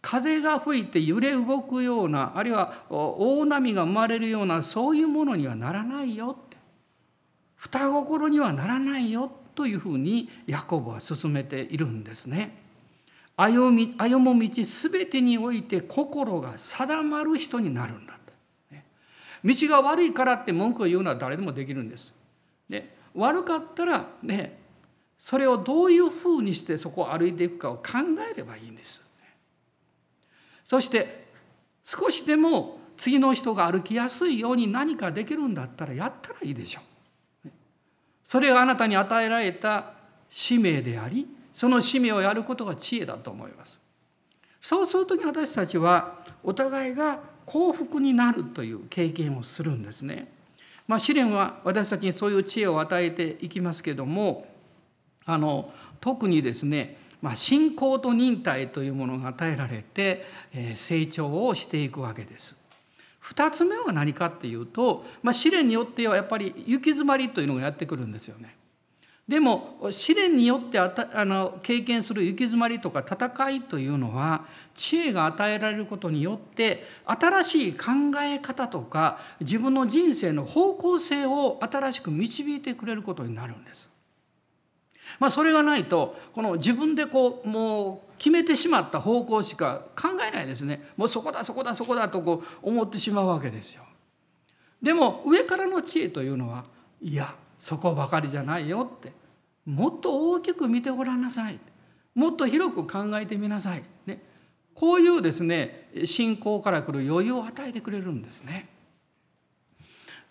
[0.01, 6.49] 風が吹いて揺れ動くようなあるいは大波が生まれるようなそういうものにはならないよって。
[7.59, 12.68] 双心にはならないよというふうにヤコブは進めているんですね。
[13.41, 18.10] 歩み歩む道全てにおいて心が定まる人になるんだ
[19.43, 22.13] 道が悪いからって文句を言うのは誰でもできるんです。
[22.69, 24.60] で悪かったらね
[25.17, 27.84] それをどういうふうにしてそこを歩いていくかを考
[28.30, 29.10] えればいいんです。
[30.63, 31.28] そして
[31.84, 36.82] 少しでも次の人が歩きやすいように何かできるんだったらやったらいいでしょ
[37.45, 37.49] う。
[38.23, 39.93] それがあなたに与えられた
[40.30, 43.79] 使命でありその使命をやることが知恵だと思います。
[44.59, 50.31] そうするとき私たちはお互いが幸福になるという経験をするんですね。
[50.88, 54.47] まあ、試練は私たちにそういう知恵を与えていきますけども
[55.25, 62.65] あの特にですね、まあ、信仰と忍耐というものが与えられて、え成長をしていくわけです。
[63.21, 68.55] 2つ目は何かっていうと、まあ、試練によってはやっぱり行き詰まりというのがやってくるんですよね。
[69.29, 70.91] でも試練によってあ
[71.23, 77.91] の経験する行き詰まりとか戦いというのは知恵が与えられることによって新しい考
[78.23, 83.91] え方とか自分の人生の方向性を新しく導いてくれることになるんです。
[85.19, 93.83] まあ、それがないとこの自分でこうもう決めてしまった方向しか考えないですねもうそこだそこだそこだとこう思ってしまうわけですよ。
[94.81, 96.65] でも上からの知恵というのは
[96.99, 99.18] いやそこばかりじゃないよって
[99.69, 101.60] もっと大きく見てごらんなさい
[102.15, 104.23] もっと広く考えてみなさい、ね、
[104.73, 108.67] こういうですね信仰から来る余裕を与えてくれるんですね。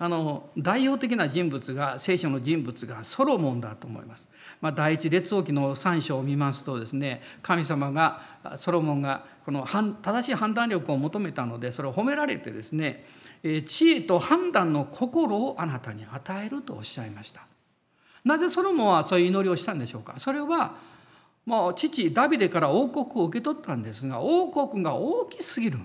[0.01, 4.29] あの代表的な人物が聖書の人物がソロモンだと思います。
[4.61, 8.22] まあ、第一列王記の3章を見ますとですね神様が
[8.57, 9.66] ソロモンがこの
[10.03, 13.05] 正しい判断力を求めたのでそれを褒められてですね
[13.66, 17.42] 知恵と判断の心をあなたに与えるとおっしゃいました
[18.29, 20.14] なぜソロモンはそういう祈りをしたんでしょうか？
[20.19, 20.77] それは
[21.47, 25.79] もう父ダビデから王国を受け取ったんですが王国が大きすぎる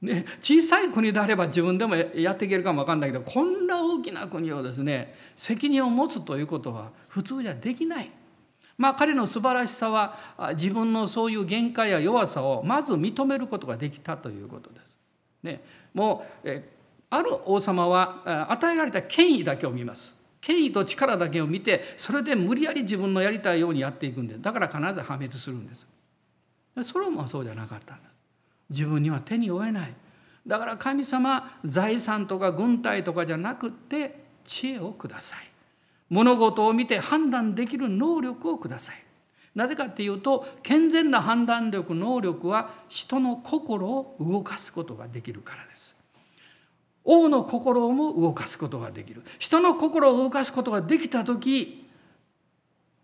[0.00, 8.10] ね、小さい国であれば自分でもやっていけるかも分かんないけどこんな大きな国をですね責任を持つということは普通じゃできない。
[8.76, 10.16] まあ彼の素晴らしさは
[10.54, 14.96] 自分のそういう限界や弱さをまず認めることができたということです。
[15.42, 16.62] ね、もう
[17.10, 20.17] ある王様は与えられた権威だけを見ます。
[20.40, 25.86] 権威と力だけを見てそれで無理やり自分のやりたいようにやっていくんでだから必ず破滅するんです。
[26.82, 28.08] ソロモンはそうじゃなかったんです。
[28.70, 29.94] 自分には手に負えない
[30.46, 35.38] だから神様財産とか軍隊とかじゃなくて知恵をください
[36.08, 38.96] 物事を見て判断できる能力をください
[39.54, 45.97] なぜかっていうと健全な判断力能力は人の心を動かすことができるからです
[47.10, 51.88] 王の心も動かすことができる人の心を動かすことができた時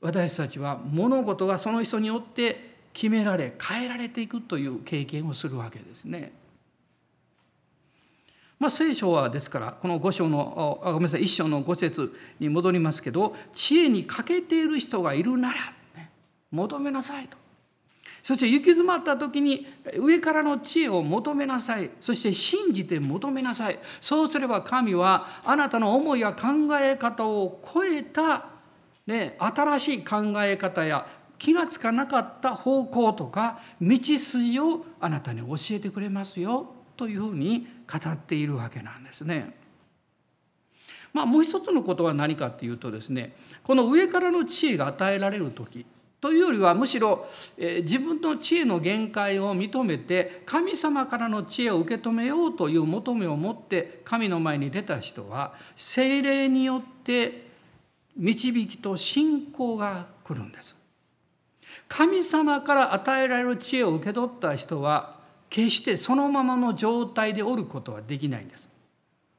[0.03, 6.33] 私たちは物事がその人によって決められ変えられていくという経験をするわけですね。
[8.59, 15.55] まあ、聖書はですからこの5章のあごめんなさい1章の5節に戻りますけど知恵に欠けている人がいるなら、
[15.97, 16.11] ね、
[16.51, 17.37] 求めなさいと
[18.25, 19.67] そして行き詰まった時に
[19.99, 21.91] 上からの知恵を求めなさい。
[22.01, 23.79] そして信じて求めなさい。
[24.01, 26.47] そうすれば神はあなたの思いや考
[26.81, 28.47] え方を超えた、
[29.07, 31.07] ね、新しい考え方や
[31.39, 36.73] 気がつかなかった方向とか道筋をあなたに教えてくれますよ。
[36.97, 39.55] というふうに語っているわけなんですね。
[41.13, 45.85] まあ、もう一つのことは何かっていうとですねこの上からの知恵が与えられる時。
[46.25, 47.27] というよりはむしろ、
[47.59, 57.47] え自分の知恵の限界を認めて神様からの知恵を受け止めようという求めを持って神の前に出た人は精霊によって
[58.17, 60.75] 導きと信仰が来るんです。
[61.89, 65.19] 神様から与えられる知恵を受け取った人は
[65.51, 68.67] 決してそのままの状態でおることはできないんです。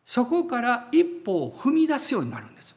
[0.06, 2.75] そこから一歩を踏み出すようになるんです。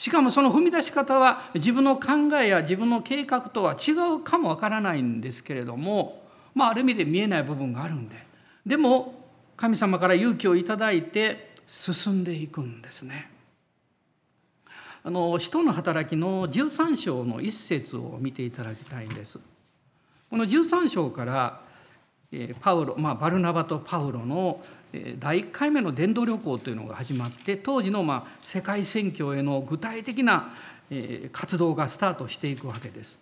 [0.00, 6.22] しかもその踏み出し方は自分の考えや自分の計画とは違うかもわからないんですけれども、
[6.54, 8.16] まあ、ある意味で見えない部分があるんで
[8.64, 9.26] でも
[9.58, 13.30] 神様から勇気をいただいて進んでいくんですね。
[15.04, 19.38] あの使徒の働きの13章の一節を見ていただきたいんです。
[20.30, 21.60] この13章から
[22.60, 24.62] パウロ、まあ、バルナバとパウロの
[25.18, 30.52] 第1回目の伝道旅行というのが始まって当時のまあ世界宣教への具体的な
[31.32, 33.18] 活動がスタートしていくわけです。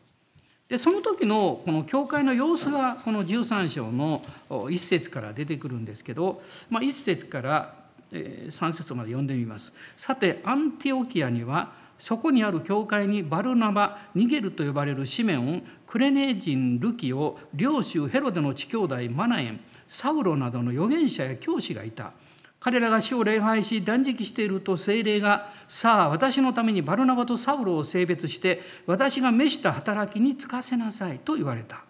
[0.69, 4.23] でその時のこの教会の様子がこの13章の
[4.71, 7.75] 一節から出てくるんですけど、まあ、一節から
[8.13, 9.73] 3節まで読んでみます。
[9.97, 22.13] さてアンティオキアにはそこにある教会にバルナバニゲルと呼ばれるシメオンクレネー人ルキオ領主ヘロデの地兄弟マナエンサウロなどの預言者や教師がいた。
[22.61, 31.85] 彼らが死を礼拝し断食していると精霊が「さあ私のためにバルナバとサウロを性別して私が召した働きに就かせなさい」と言われた。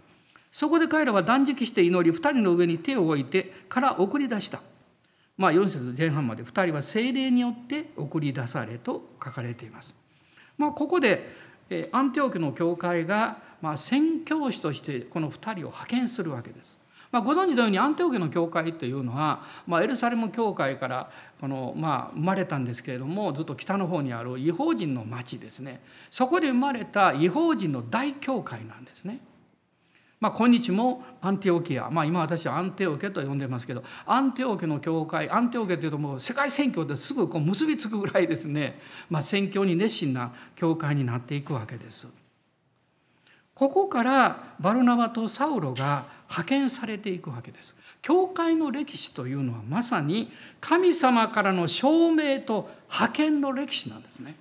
[0.53, 4.61] そこで彼らは断食して祈り2人の上に手を置いてから送り出した。
[5.37, 9.95] まあ、4節前半まで2人は精霊によって送り出されと書かれています。
[10.57, 11.33] まあ、ここで
[11.93, 13.39] アンテオ家の教会が
[13.77, 16.78] 宣教師としてこの2人を派遣するわけです。
[17.11, 29.21] まあ、ご存知のようにアンテオ家の教会というのは、まあ、エルサレム教会からこの、まあ、生まれたんですけれどもずっと北の方にある違法人の町ですねそこで生まれた違法人の大教会なんですね。
[30.21, 42.09] まあ、今日もアンテオキア、まあ、今私はアンテオケと呼んでますけどアンテオケの教会アンテオケというともう世界宣教ですぐこう結びつくぐらいですね、まあ、宣教に熱心な教会になっていくわけです。
[43.59, 47.75] ここからバルナバとサウロが派遣されていくわけです。
[48.03, 54.37] 教会の歴史というのはまさに神様からの証明と派遣の歴史なんですね。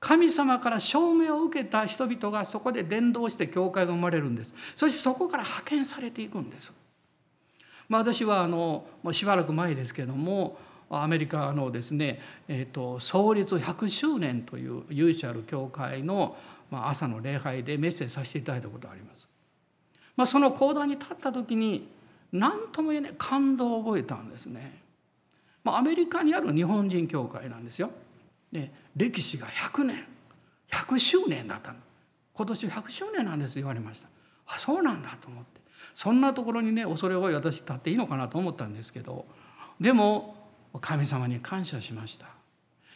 [0.00, 6.72] 神様から証明を受けた人々がそこで伝道して教会が生まれるんですそしてそこから派遣されていくんです、
[7.88, 10.58] まあ、私はあのもうしばらく前ですけども
[10.90, 16.36] アメリカのですね、えーと、創立100周年という有志ある教会の
[16.70, 19.28] 朝の礼拝でメッセージさせていただいたことがあります。
[20.16, 21.88] まあ、その講談に立った時に
[22.32, 24.80] 何とも言えない感動を覚えたんですね。
[25.62, 27.90] まあ、アメリカにある日本人教会なんですよ。
[28.52, 30.04] で歴史が100年
[30.70, 31.78] 100周年だったの
[32.34, 34.08] 今年100周年なんです言われました
[34.46, 35.60] あそうなんだと思って
[35.94, 39.26] そんなところにね恐れ多い私立っていいのかなと思ったんですけど
[39.80, 40.36] でも
[40.80, 42.26] 神様に感謝しました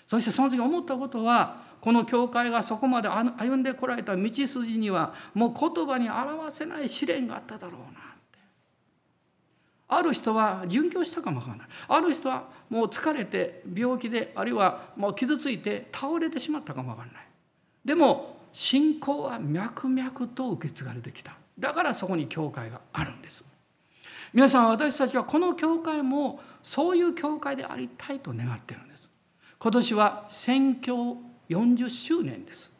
[0.06, 7.92] そしてその時思ったことはこの教会がそこまで歩んでこられた道筋にはもう言葉に表せない試練があっただろうなっ
[8.32, 8.38] て。
[9.88, 11.66] ある人は殉教したかもわからない。
[11.88, 17.22] ある人はもう疲れて病気であるいはもう傷ついて倒れてしまったかもわからない。
[17.84, 21.32] でも信仰は脈々と受け継がれてきた。
[21.58, 23.44] だからそこに教会があるんです。
[24.32, 29.10] 皆さん私たちはこの教会もそういう教会でありたいと願ってるんです。
[29.58, 31.16] 今年は宣教
[31.50, 32.72] 40周年です。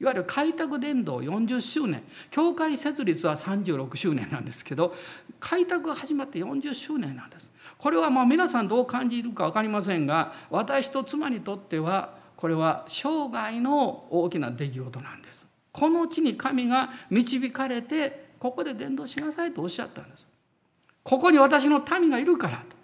[0.00, 2.02] いわゆる開拓伝道40周年。
[2.30, 4.94] 教会設立は36周年なんですけど
[5.40, 7.50] 開拓が始まって40周年なんです。
[7.76, 15.46] これはまあ皆さんどう感じるか分かりませんが私と妻にとってはこれは生涯の大きな出来事なんです。
[15.72, 20.26] この地に神が導かれてここで伝道しなさいとおっしゃったんです。
[21.02, 22.76] ここに私の民がいるからと。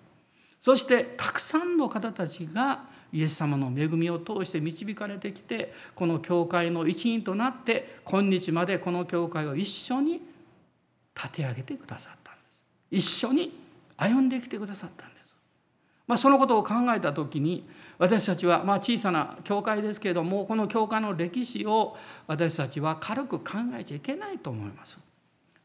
[0.61, 10.21] そしてたくさんの方たちがイエス様の恵みを通して導かれてきてこの教会の一員となって今日までこの教会を一緒に
[11.15, 12.61] 立て上げてくださったんです。
[12.91, 13.57] 一緒に
[13.97, 15.37] 歩んできてくださったんです、
[16.09, 17.65] まあ、そのことを考えた時に
[17.99, 21.97] 私たちはまあ小さな教会ですけれどもこの教会の歴史を
[22.27, 24.99] 私たちは軽く考えちゃいけないと思います。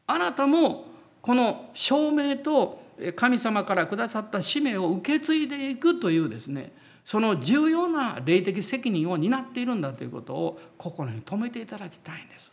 [0.06, 0.86] あなたも
[1.20, 2.80] この証明と
[3.16, 6.72] 神様からくださった使命を受け継いでいくというですね
[7.04, 12.52] その重要な霊的責任を担っているんだということを心に留めていただきたいんです。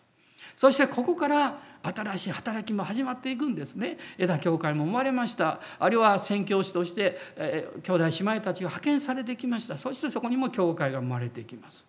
[0.56, 3.98] そしてここから新しい働きも始まっていくんですね。
[4.18, 5.60] 枝教会も生まれました。
[5.80, 9.78] あるいは宣教師として、えー、兄弟姉妹たちが派遣されてきました。
[9.78, 11.86] そしてそこにも教会が生まれていきます。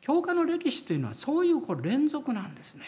[0.00, 2.84] 教会の歴史というのはそういうこう連続なんですね。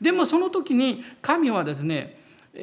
[0.00, 2.17] でもその時に神はですね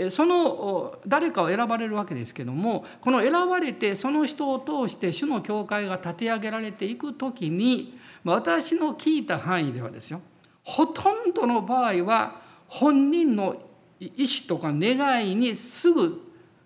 [0.10, 10.22] その誰かを選ばれるわけですけどもこの選ばれてその人を通して主の教会が立て上げられていく時に私の聞いた範囲ではですよ
[10.64, 13.62] ほとんどの場合は本人の
[14.00, 16.22] 意思とか願いにすぐ、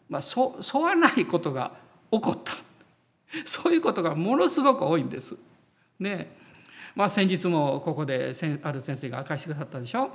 [0.10, 1.74] まあ、沿わないことが
[2.12, 2.54] 起こった
[3.46, 5.38] そういうことがものすごく多いんです。
[6.00, 6.36] ね
[6.96, 8.32] まあ、先日もここで
[8.64, 10.10] ある先生が明かしてくださったでしょ。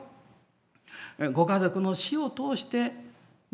[1.33, 2.93] ご家族の死を通して、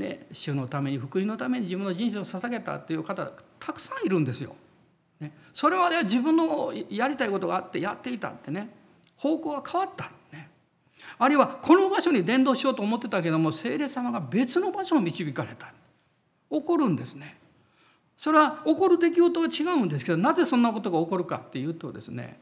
[0.01, 4.57] ね、主のために福音のために自分の人生を捧げたという方たくさんいるんですよ。
[5.21, 8.71] ね、それは自分のやりたいことがあってやっていたってね
[9.17, 10.49] 方向が変わった、ね、
[11.19, 15.75] あるいはこの場所に伝道しようと思ってたけども聖霊様が別の場所を導かれた
[16.51, 17.37] 起こるんですね。
[18.17, 22.39] それは起こる出来事は違うんですけどなぜそんなことが起こるかっていうとですね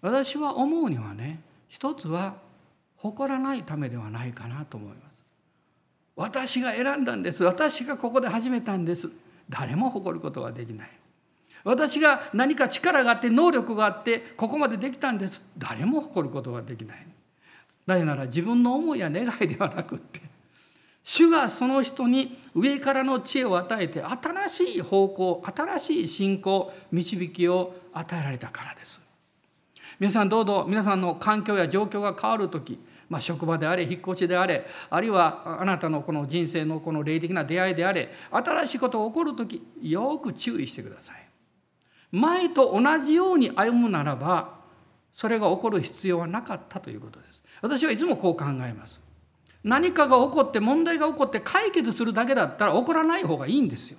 [0.00, 2.34] 私は思うにはね一つは
[2.96, 5.13] 誇らないためではないかなと思います
[6.16, 7.44] 私が選んだんです。
[7.44, 9.10] 私がここで始めたんです。
[9.48, 10.90] 誰も誇ることはできない。
[11.64, 15.42] 私が何か力があって能力があってここまでできたんです。
[15.58, 17.06] 誰も誇ることはできない。
[17.86, 20.20] なぜなら自分の思いや願いではなくって
[21.02, 29.02] 主がその人に上からの知恵を与えて新しい方向新しい信仰導きを与えられたからです。
[30.00, 32.78] 皆さんどうぞ皆さんの環境や状況が変わる時
[33.14, 41.28] まあ、職場であれ引っ越しであれあるいはあなたのこの人生のこの霊的な出会いであれ新しいことが起こる時よく注意してください。
[42.10, 44.56] 前と同じように歩むならば
[45.12, 47.40] それが起こる必要はなかったということです。
[47.62, 49.00] 私はいつもこう考えます。
[49.62, 53.98] 何かが起こって問題が起こって解決するだけだったら起こらない方がいいんですよ。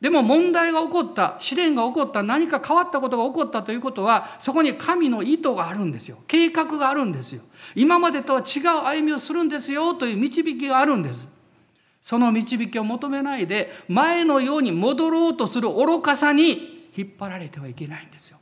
[0.00, 6.18] でも問題が起こった試練が起こった何か変わったことが起こったということはそこに神の意図があるんですよ。
[6.28, 7.42] 計画があるんですよ。
[7.74, 11.26] 今までとは違う歩みをするんですよという導きがあるんです。
[12.00, 18.38] その導きを求めないで前のように戻ろうとする愚かさに引っ張られてはいけないんですよ。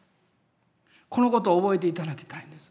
[1.09, 2.71] このことを覚えていただきたいんです。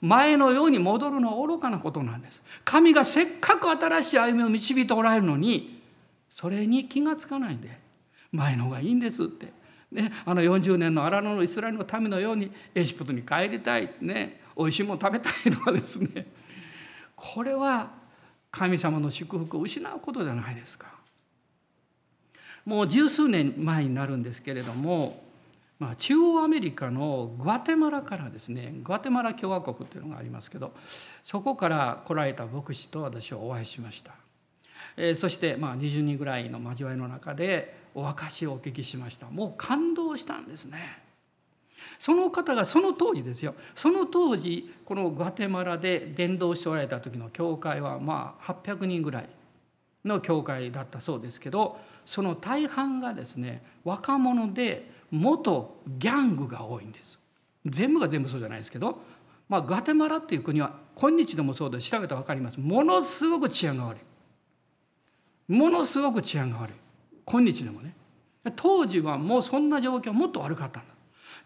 [0.00, 2.42] 前のように戻るのは愚かなことなんです。
[2.64, 5.80] 神がせっかく新しい歩みを導いておられるのに
[6.28, 7.86] それに気がつかないんで
[8.32, 9.58] 前の方がいいんですって。
[9.90, 16.26] ね、あの40年の荒野のイスラエルの民のようにエジプトに帰りたい、ね、おいしいもの食べたいとかですね
[17.16, 17.90] これは
[18.50, 20.98] 神様の祝福を失うことじゃないですか。
[22.64, 25.22] もう十数年前になるんですけれども、
[25.78, 30.72] まあ、中央アメリカのグアテマラからですねグアテマラ共和国っていうのがありますけど
[31.24, 34.12] そこから来られた牧師と私はお会いしました。
[34.96, 39.26] えー、そしてまあ20人ぐらいの交わりの中でお証しをお聞きしました。
[39.26, 41.02] もう感動したんですね。
[41.98, 43.54] その方がその当時ですよ。
[43.74, 49.28] その当時このグアテマラで伝道しておられた時の教会はまあ800人ぐらい
[50.04, 57.18] の教会だったそうですけどその大半がですね若者で元ギャングが多いんです。
[57.66, 59.00] 全部が全部そうじゃないですけど、
[59.48, 62.60] まあ、グアテマラっていう国は今日でもそうで調べたら分かります。
[62.60, 65.52] ものすごく治安が悪い。
[65.52, 66.72] ものすごく治安が悪い。
[67.30, 67.94] 今日でもね
[68.56, 70.94] 当時はもうそんな状況もっと悪かったんだ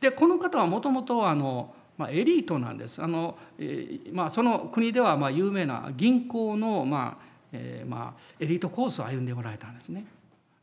[0.01, 10.07] でこの方はもともとあの、まあ、エリートなんですあの、えーまあ、その国ではまあ有名な銀行の、まあえーまあ、エリートコースを歩んでおられたんですね。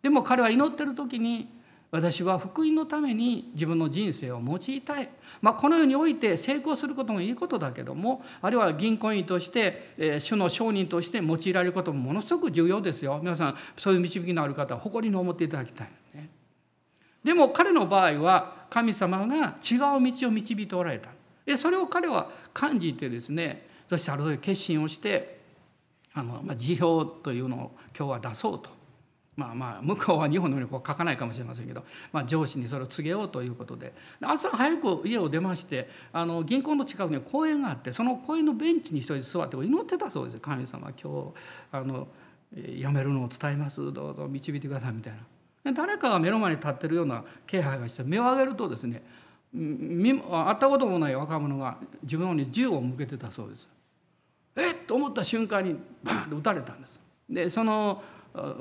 [0.02, 1.59] でも彼は祈ってる時に
[1.92, 5.10] 私は福音のために自分の人生を用いたい、
[5.42, 13.20] まあ、このようにおいて成功することもいいことだけどもあるいは銀行員として、えー、主の商人として用いられることもものすごく重要ですよ。
[13.24, 16.30] 皆さんそういう導きのある方は誇りに思っていただきたい、ね、
[17.24, 19.80] でも彼の場合は神様が違う
[20.14, 21.10] 道を導いておられた。
[21.44, 25.40] でそれを彼は感じてですねそしてある時決心をして
[26.14, 28.79] あの、まあ、辞表というのを今日は出そうと。
[29.40, 41.34] まあまあ向こうは日本のようにこう書かないかもしれませんけど、まあ、上司にそれを告げようということで朝早く家を出ましてあの銀行の近くに公園があってその公園のベンチに一人座って祈ってたそうです神様今日
[41.72, 42.08] あの
[42.54, 45.14] 辞めるのを伝えますどうぞ導いてくださいみたい
[45.64, 49.02] な誰かが目の前に立ってるような気配がして目を上げるとですね
[49.54, 53.68] 会ったこともない若者が自分に銃を向けてたそうです。
[54.56, 57.00] えっと思った瞬間にバーンと撃たれたんです。
[57.30, 58.04] でその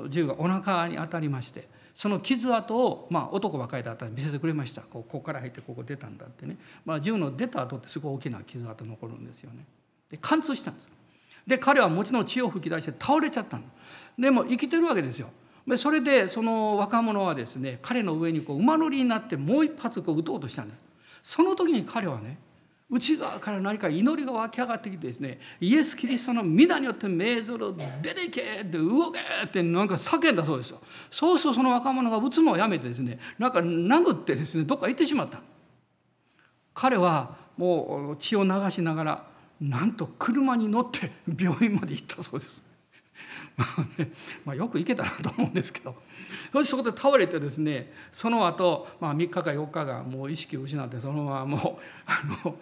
[0.09, 9.65] 銃がお腹に当たりましてその傷跡を、まあ、男ばかりだったら見せてくれましたここから入ってここ出たんだってね、まあ、銃の出た後ってすごい大きな傷跡残るんですよね。
[10.09, 10.87] で貫通したんです
[11.45, 13.63] で彼はもちろん血を吹き出して倒れちゃったの
[14.17, 15.29] でも生きてるわけですよ。
[15.67, 20.81] でそれでその若者はですね彼の上にこう馬乗りになってもう一発こう撃とうとしたんです。
[21.21, 22.37] その時に彼はね
[22.91, 30.81] 内側から何か祈りが湧き上がってきてですねイエス・キリストの皆によって命ずる出てけって動けってなんか叫んだそうですよ。
[31.11, 35.39] そうするとその若者が打つのをやめてですねなんか殴ってですねどっか行ってしまった。
[36.73, 39.27] 彼はもう血を流しながら
[39.61, 42.63] なんと車に乗って病院まで行ったそうです。
[43.55, 44.11] まあね
[44.45, 45.95] まあ、よく行けたなと思うんですけど。
[46.53, 52.55] そしてそこで倒れてですねその後、まあ3日か4日がもう意識を失ってそのままもうあの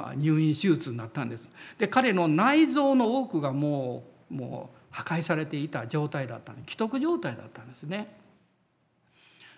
[0.00, 1.50] まあ、入院手術になったんです。
[1.78, 8.16] で彼の内臓の多くがもうもう破壊されていた状態だった既得状態だったんですね。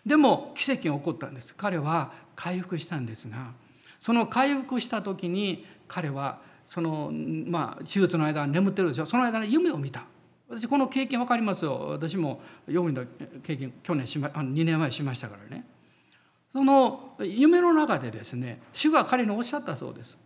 [0.05, 1.55] でも奇跡が起こったんです。
[1.55, 3.53] 彼は回復したんですが
[4.01, 7.13] その回復した時に彼はその
[7.47, 9.07] まあ手術の間眠ってるでしょ。
[9.07, 10.05] その間に夢を見た。
[10.49, 11.87] 私この経験分かりますよ。
[11.91, 13.03] 私もよく見た
[13.43, 15.65] 経験去年しまあの2年前しましたからね。
[16.53, 20.19] その夢の中でですね主が彼におっしゃったそうです。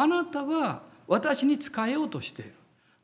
[0.00, 2.52] あなたは私に仕えようとしている。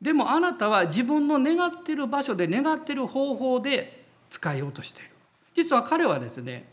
[0.01, 5.11] でもあなたは自分の願ってる場所で願ってる方法で使えようとしている。
[5.55, 6.67] 実は彼はですね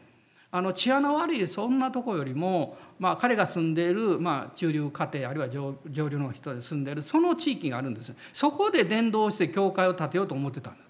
[0.50, 8.14] あの治安の悪いそんなとこよりも、まあ、彼が住んでいる、まあ、中流家庭あるいは上上流の人で住んでいるその地域があるんです。
[8.32, 10.88] そこで伝道して教会を建てようと思ってたんです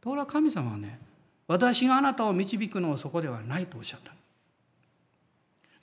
[0.00, 0.98] ところが神様はね
[1.46, 4.12] 私があなたを導くのはそこではないとおっしゃった。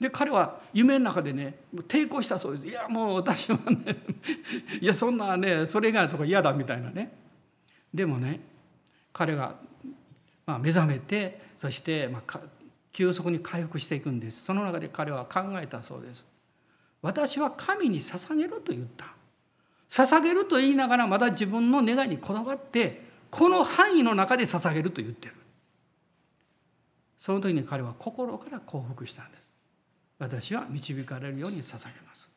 [0.00, 2.66] で彼は夢の中でね抵抗したそうです。
[2.66, 3.96] いやもう私はね
[4.80, 7.16] いやそんなねそれ以外のとこ嫌だみたいなね。
[7.92, 8.40] でもね
[9.12, 9.56] 彼が、
[10.46, 12.40] まあ、目覚めてそして、まあ、
[12.92, 14.44] 急速に回復していくんです。
[14.44, 16.24] その中で彼は考えたそうです。
[17.02, 19.06] 私は神に捧げると言った。
[19.88, 25.34] 捧げると言いながらまだ自分の願いにこだわってこの範囲の中で捧げると言ってる。
[27.16, 29.47] その時に彼は心から降伏したんです。
[30.18, 32.28] 私は導かれるように捧げます。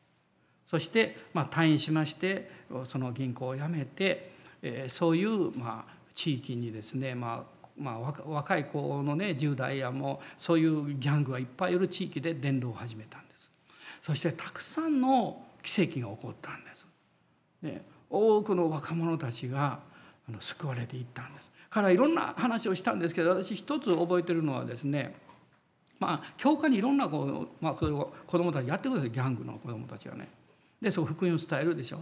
[0.66, 2.50] そして、まあ、退院しまして
[2.84, 13.50] その銀行を辞めて、えー、そういう、まあ、地域にですね、まあまあ、若い子のね10代やもうそういうギャングがいっぱいいる地域で伝道を始めたんです。
[14.00, 16.86] そしてたくさんの奇跡が起こったんです、
[17.62, 19.78] ね、多くの若者たちが
[20.28, 21.52] あの救われていったんです。
[21.70, 25.14] からいろんな話をしたんですけど私一つ覚えてるのはですね
[26.02, 27.86] まあ教会にいろんなこう、まあ、子
[28.26, 30.28] 供たちやってくるんですギャングの子供たちがね。
[30.80, 31.98] でそう福音を伝えるでしょ。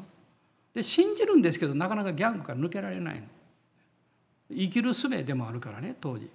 [0.72, 3.22] で信じるんですけどなかなかギャングから抜けられない。
[4.50, 6.30] 生きる術でもあるからね当時。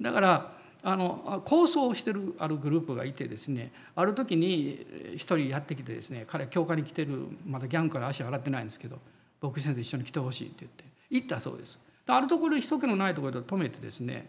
[0.00, 8.98] だからあの構想をしてるあるグループがいてですねある時に一人やってきてですね彼は教会に来てるまだギャングから足洗ってないんですけど
[9.40, 11.78] 僕先生一緒に来てほしいって言って行ったそうです。
[12.06, 14.28] あるところで人気のないところで止めてですね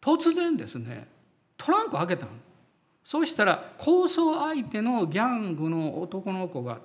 [0.00, 1.08] 突然ですね
[1.56, 2.32] トランク開けたの
[3.02, 6.78] そうしたら抗争相手のギャングの男の子が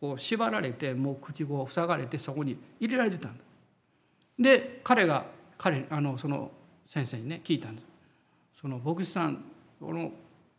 [0.00, 3.44] こう縛られてもう口を塞がれてそこに入れられてたんだ。
[4.38, 5.26] で彼が
[5.58, 6.50] 彼あのその
[6.86, 7.88] 先生にね聞いたんです。
[8.60, 9.44] その牧師さん
[9.80, 10.10] この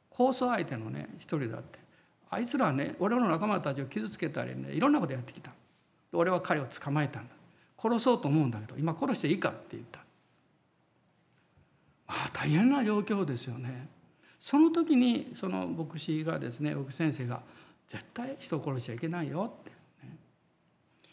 [0.10, 1.80] 抗争相手のね一人だって
[2.30, 5.52] あいつらはね俺の仲間たちを傷つけたりねいろんなことやってきた
[6.14, 7.34] 俺は彼を捕まえたんだ
[7.82, 10.00] 殺そうと思うんだけど今殺していいかって言った
[12.10, 13.88] あ大変な状況ですよね。
[14.40, 17.42] その時にその牧師がですね牧先生が
[17.88, 19.70] 「絶対人を殺しちゃいけないよ」って、
[20.08, 20.18] ね、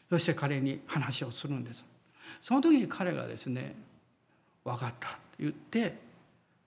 [0.09, 1.85] そして彼に話をするんです。
[2.41, 3.77] その時に彼がですね
[4.65, 5.99] 「分かった」って言って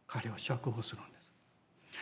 [0.06, 1.32] 彼を釈放するんです。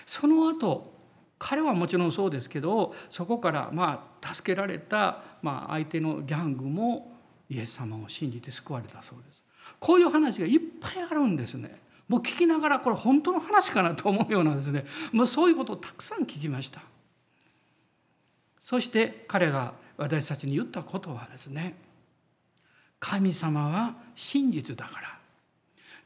[0.06, 0.94] その後
[1.40, 7.16] 彼はもちろんそうですけどそこからまあ助けられたまあ相手のギャングも
[7.50, 9.44] イエス様を信じて救われたそうです。
[9.80, 11.87] こういう話がいっぱいあるんですね。
[12.08, 14.86] もう聞きながらこれ本当の話かなと思うようなですね。
[15.12, 16.82] もうそういうことをたくさん聞きました。
[18.60, 21.76] そして彼が私たちに言ったことはですね
[23.00, 25.18] 神様は真実だから。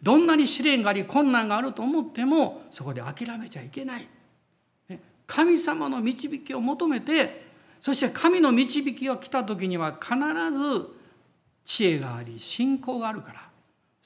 [0.01, 4.07] どんなに試練があり困難があると思ってもそこで諦めちゃいけない。
[5.27, 7.45] 神様の導きを求めて
[7.79, 10.15] そして神の導きが来た時には必
[10.51, 10.87] ず
[11.63, 13.50] 知恵があり信仰があるから。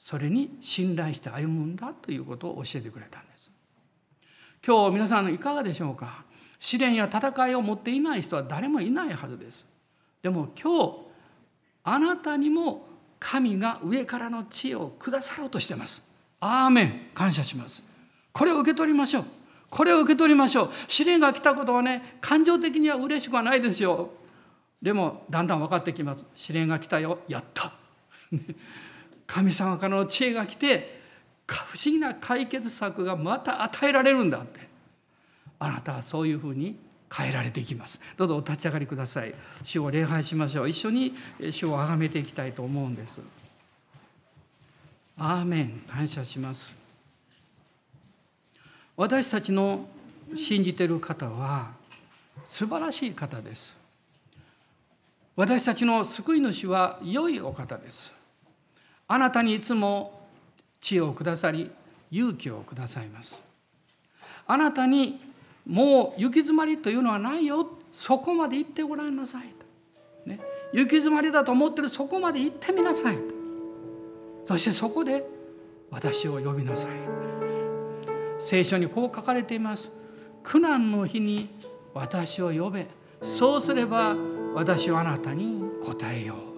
[0.06, 3.50] それに信頼して歩むんだということを教えてくれたんです。
[4.64, 6.22] 今日皆さんいかがでしょうか？
[6.60, 9.66] 試練や戦いを持っていない人は誰もいないはずです。
[10.22, 10.98] でも今日
[11.82, 12.86] あなたにも
[13.18, 16.14] 神が上からの知恵をくださろうとしてます。
[16.38, 17.00] アーメン。
[17.12, 17.82] 感謝します。
[18.32, 19.24] これを受け取りましょう。
[19.68, 20.70] これを受け取りましょう。
[20.86, 24.10] 試練が来たことはね感情的には嬉しくはないですよ。
[24.80, 26.24] でもだんだん分かってきます。
[26.36, 27.18] 試練が来たよ。
[27.26, 27.72] やった。
[29.26, 31.00] 神様からの知恵が来て
[31.46, 34.66] 不思議な解決策がまた与えられるんだって。
[35.58, 36.76] あなたはそういうふうに
[37.14, 38.00] 変えられていきます。
[38.16, 39.34] どうぞお立ち上がりください。
[39.62, 40.68] 主を礼拝しましょう。
[40.68, 41.14] 一緒に
[41.50, 43.22] 主を崇めていきたいと思うんです。
[45.16, 45.82] アーメン。
[45.86, 46.76] 感謝します。
[48.96, 49.88] 私たちの
[50.34, 51.70] 信じている方は
[52.44, 53.76] 素晴らしい方です。
[55.36, 58.15] 私たちの救い主は良いお方です。
[59.08, 60.20] あなたにいつも
[60.80, 61.70] 知恵をくださり
[62.10, 63.40] 勇気をくださいます。
[64.46, 65.20] あなたに
[65.66, 67.68] もう行き詰まりというのはないよ。
[67.92, 70.40] そこまで行ってごらんなさいと、ね、
[70.72, 71.88] 行き詰まりだと思ってる。
[71.88, 73.22] そこまで行ってみなさいと。
[74.46, 75.26] そしてそこで
[75.90, 76.90] 私を呼びなさい。
[78.38, 79.90] 聖書にこう書かれています。
[80.42, 81.48] 苦難の日に
[81.94, 82.86] 私を呼べ。
[83.22, 84.14] そうすれば
[84.54, 86.55] 私はあなたに答えよう。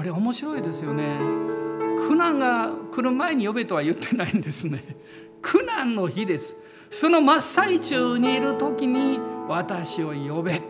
[0.00, 1.18] これ面白いですよね。
[2.08, 4.82] 苦難が来る前に呼べとは言ってないんですね。
[5.42, 6.56] 苦難の日です。
[6.88, 10.62] その真っ最中にいる時に私を呼べ。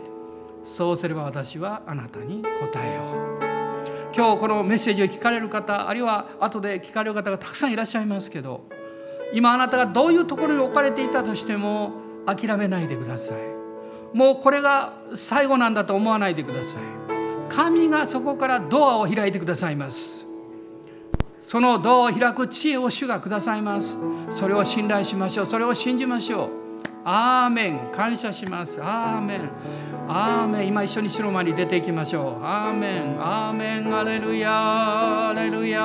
[0.64, 4.16] そうすれば私はあなたに答えよう。
[4.16, 8.64] 今日このメッセージを聞かれる方あるいは後で聞かれる方がたくさんいらっしゃいますけど
[9.32, 11.92] 今あなたがどういうところに置かれていたとしても
[12.26, 13.38] 諦めないでください。
[14.12, 17.09] もうこれが最後なんだと思わないでください。
[17.50, 20.24] 神がそこからドアを開いてくださいます。
[21.42, 23.98] そのドアを開く知恵を主がくださいます。
[24.30, 25.46] それを信頼しましょう。
[25.46, 26.50] それを信じましょう。
[27.04, 27.90] アーメン。
[27.92, 28.80] 感謝します。
[28.82, 29.50] アーメン。
[30.08, 30.68] アーメン。
[30.68, 32.44] 今一緒に白間に出ていきましょう。
[32.44, 33.20] アーメン。
[33.20, 33.98] アーメン。
[33.98, 35.82] アレルヤアレルヤ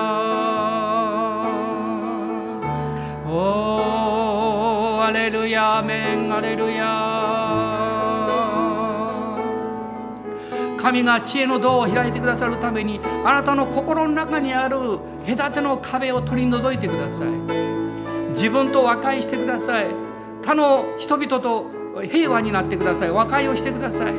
[3.28, 6.32] おアレルヤアメン。
[6.36, 7.64] アレルヤ
[10.86, 17.27] 神が知恵の道を開いてくださるためにあなたの心の中にある隔ての壁を取り除いてください。
[18.33, 19.88] 自分と和解してください。
[20.43, 21.71] 他の人々と
[22.03, 23.11] 平和になってください。
[23.11, 24.13] 和解をしてください。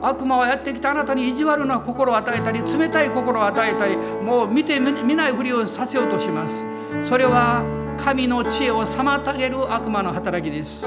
[0.00, 6.64] 悪魔はやってきたあなたに意地悪な心を与えたり冷たい心を与えたりもう見て見ないふりをさせようとします。
[7.04, 7.62] それは
[7.98, 10.86] 神の知恵を妨げる悪魔の働きです。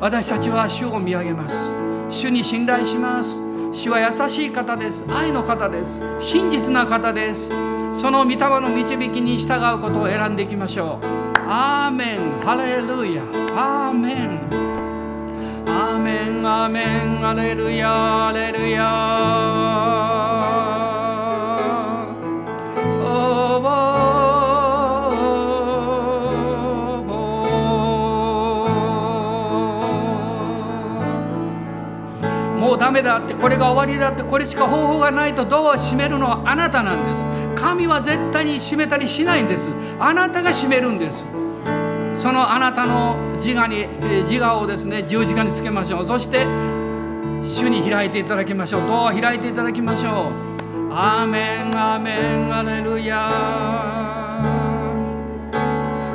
[0.00, 1.70] 私たちは主を見上げます。
[2.10, 3.51] 主に信頼します。
[3.72, 5.06] 主は優しい方です。
[5.08, 6.02] 愛の方です。
[6.20, 7.48] 真実な方です。
[7.94, 11.06] その御霊の導きに従うことを選んでいきましょう。
[11.48, 12.40] アーメン。
[12.40, 13.22] ハレルヤ。
[13.56, 14.38] アーメン。
[15.66, 16.46] アーメン。
[16.46, 17.26] アーメン。
[17.26, 18.28] アレルヤ。
[18.28, 20.31] アレルヤ。
[32.92, 37.24] ダメだってこれが終わりだってこれしか方法がないとドアを閉めるのはあなたなんです。
[37.62, 39.70] 神は絶対に閉めたりしないんです。
[39.98, 41.24] あなたが閉めるんです。
[42.14, 43.86] そのあなたの自我に
[44.30, 46.06] 自我をですね十字架につけましょう。
[46.06, 46.44] そして
[47.42, 48.86] 主に開いていただきましょう。
[48.86, 50.30] ドアを開いていただきましょ
[50.90, 50.92] う。
[50.92, 53.32] アーメンアーメンアレルヤ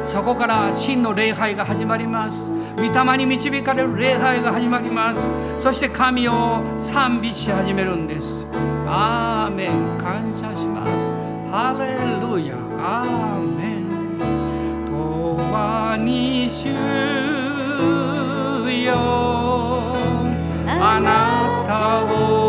[0.04, 2.52] そこから真の礼拝が始まります。
[2.78, 5.30] 御霊に導かれる礼拝が始まります。
[5.60, 8.46] そして神を賛美し始めるんです。
[8.86, 9.98] アーメン。
[9.98, 11.10] 感謝します。
[11.52, 11.86] ハレ
[12.22, 12.56] ルヤ。
[12.80, 13.88] アーメン。
[15.58, 16.68] 永に主
[18.84, 18.94] よ。
[20.80, 22.47] あなたを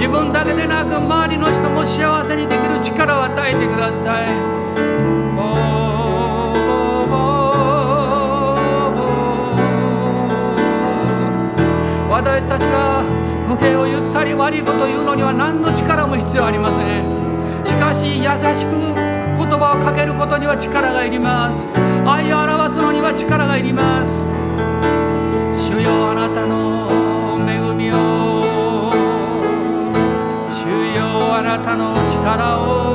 [0.00, 5.19] 自分だけでなく周りの人も幸せにできる力を与えてください。
[12.50, 13.04] たちが
[13.46, 16.84] 不平を言ったり悪いことを言うのには何の力も必要ありません。
[17.64, 18.72] しかし優しく
[19.38, 21.68] 言葉をかけることには力がいります。
[22.04, 24.24] 愛を表すのには力がいります。
[25.54, 28.90] 主よあなたの恵みを
[30.50, 32.89] 主よあなたの力を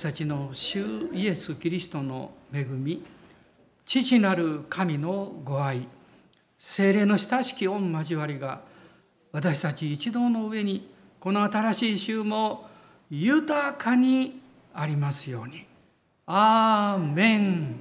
[0.00, 3.04] 私たちの主イエス・キリストの恵み
[3.84, 5.86] 父なる神のご愛
[6.58, 8.62] 精霊の親しき御交わりが
[9.30, 12.66] 私たち一同の上にこの新しい週も
[13.10, 14.40] 豊かに
[14.72, 15.66] ありますように。
[16.24, 17.76] アーメン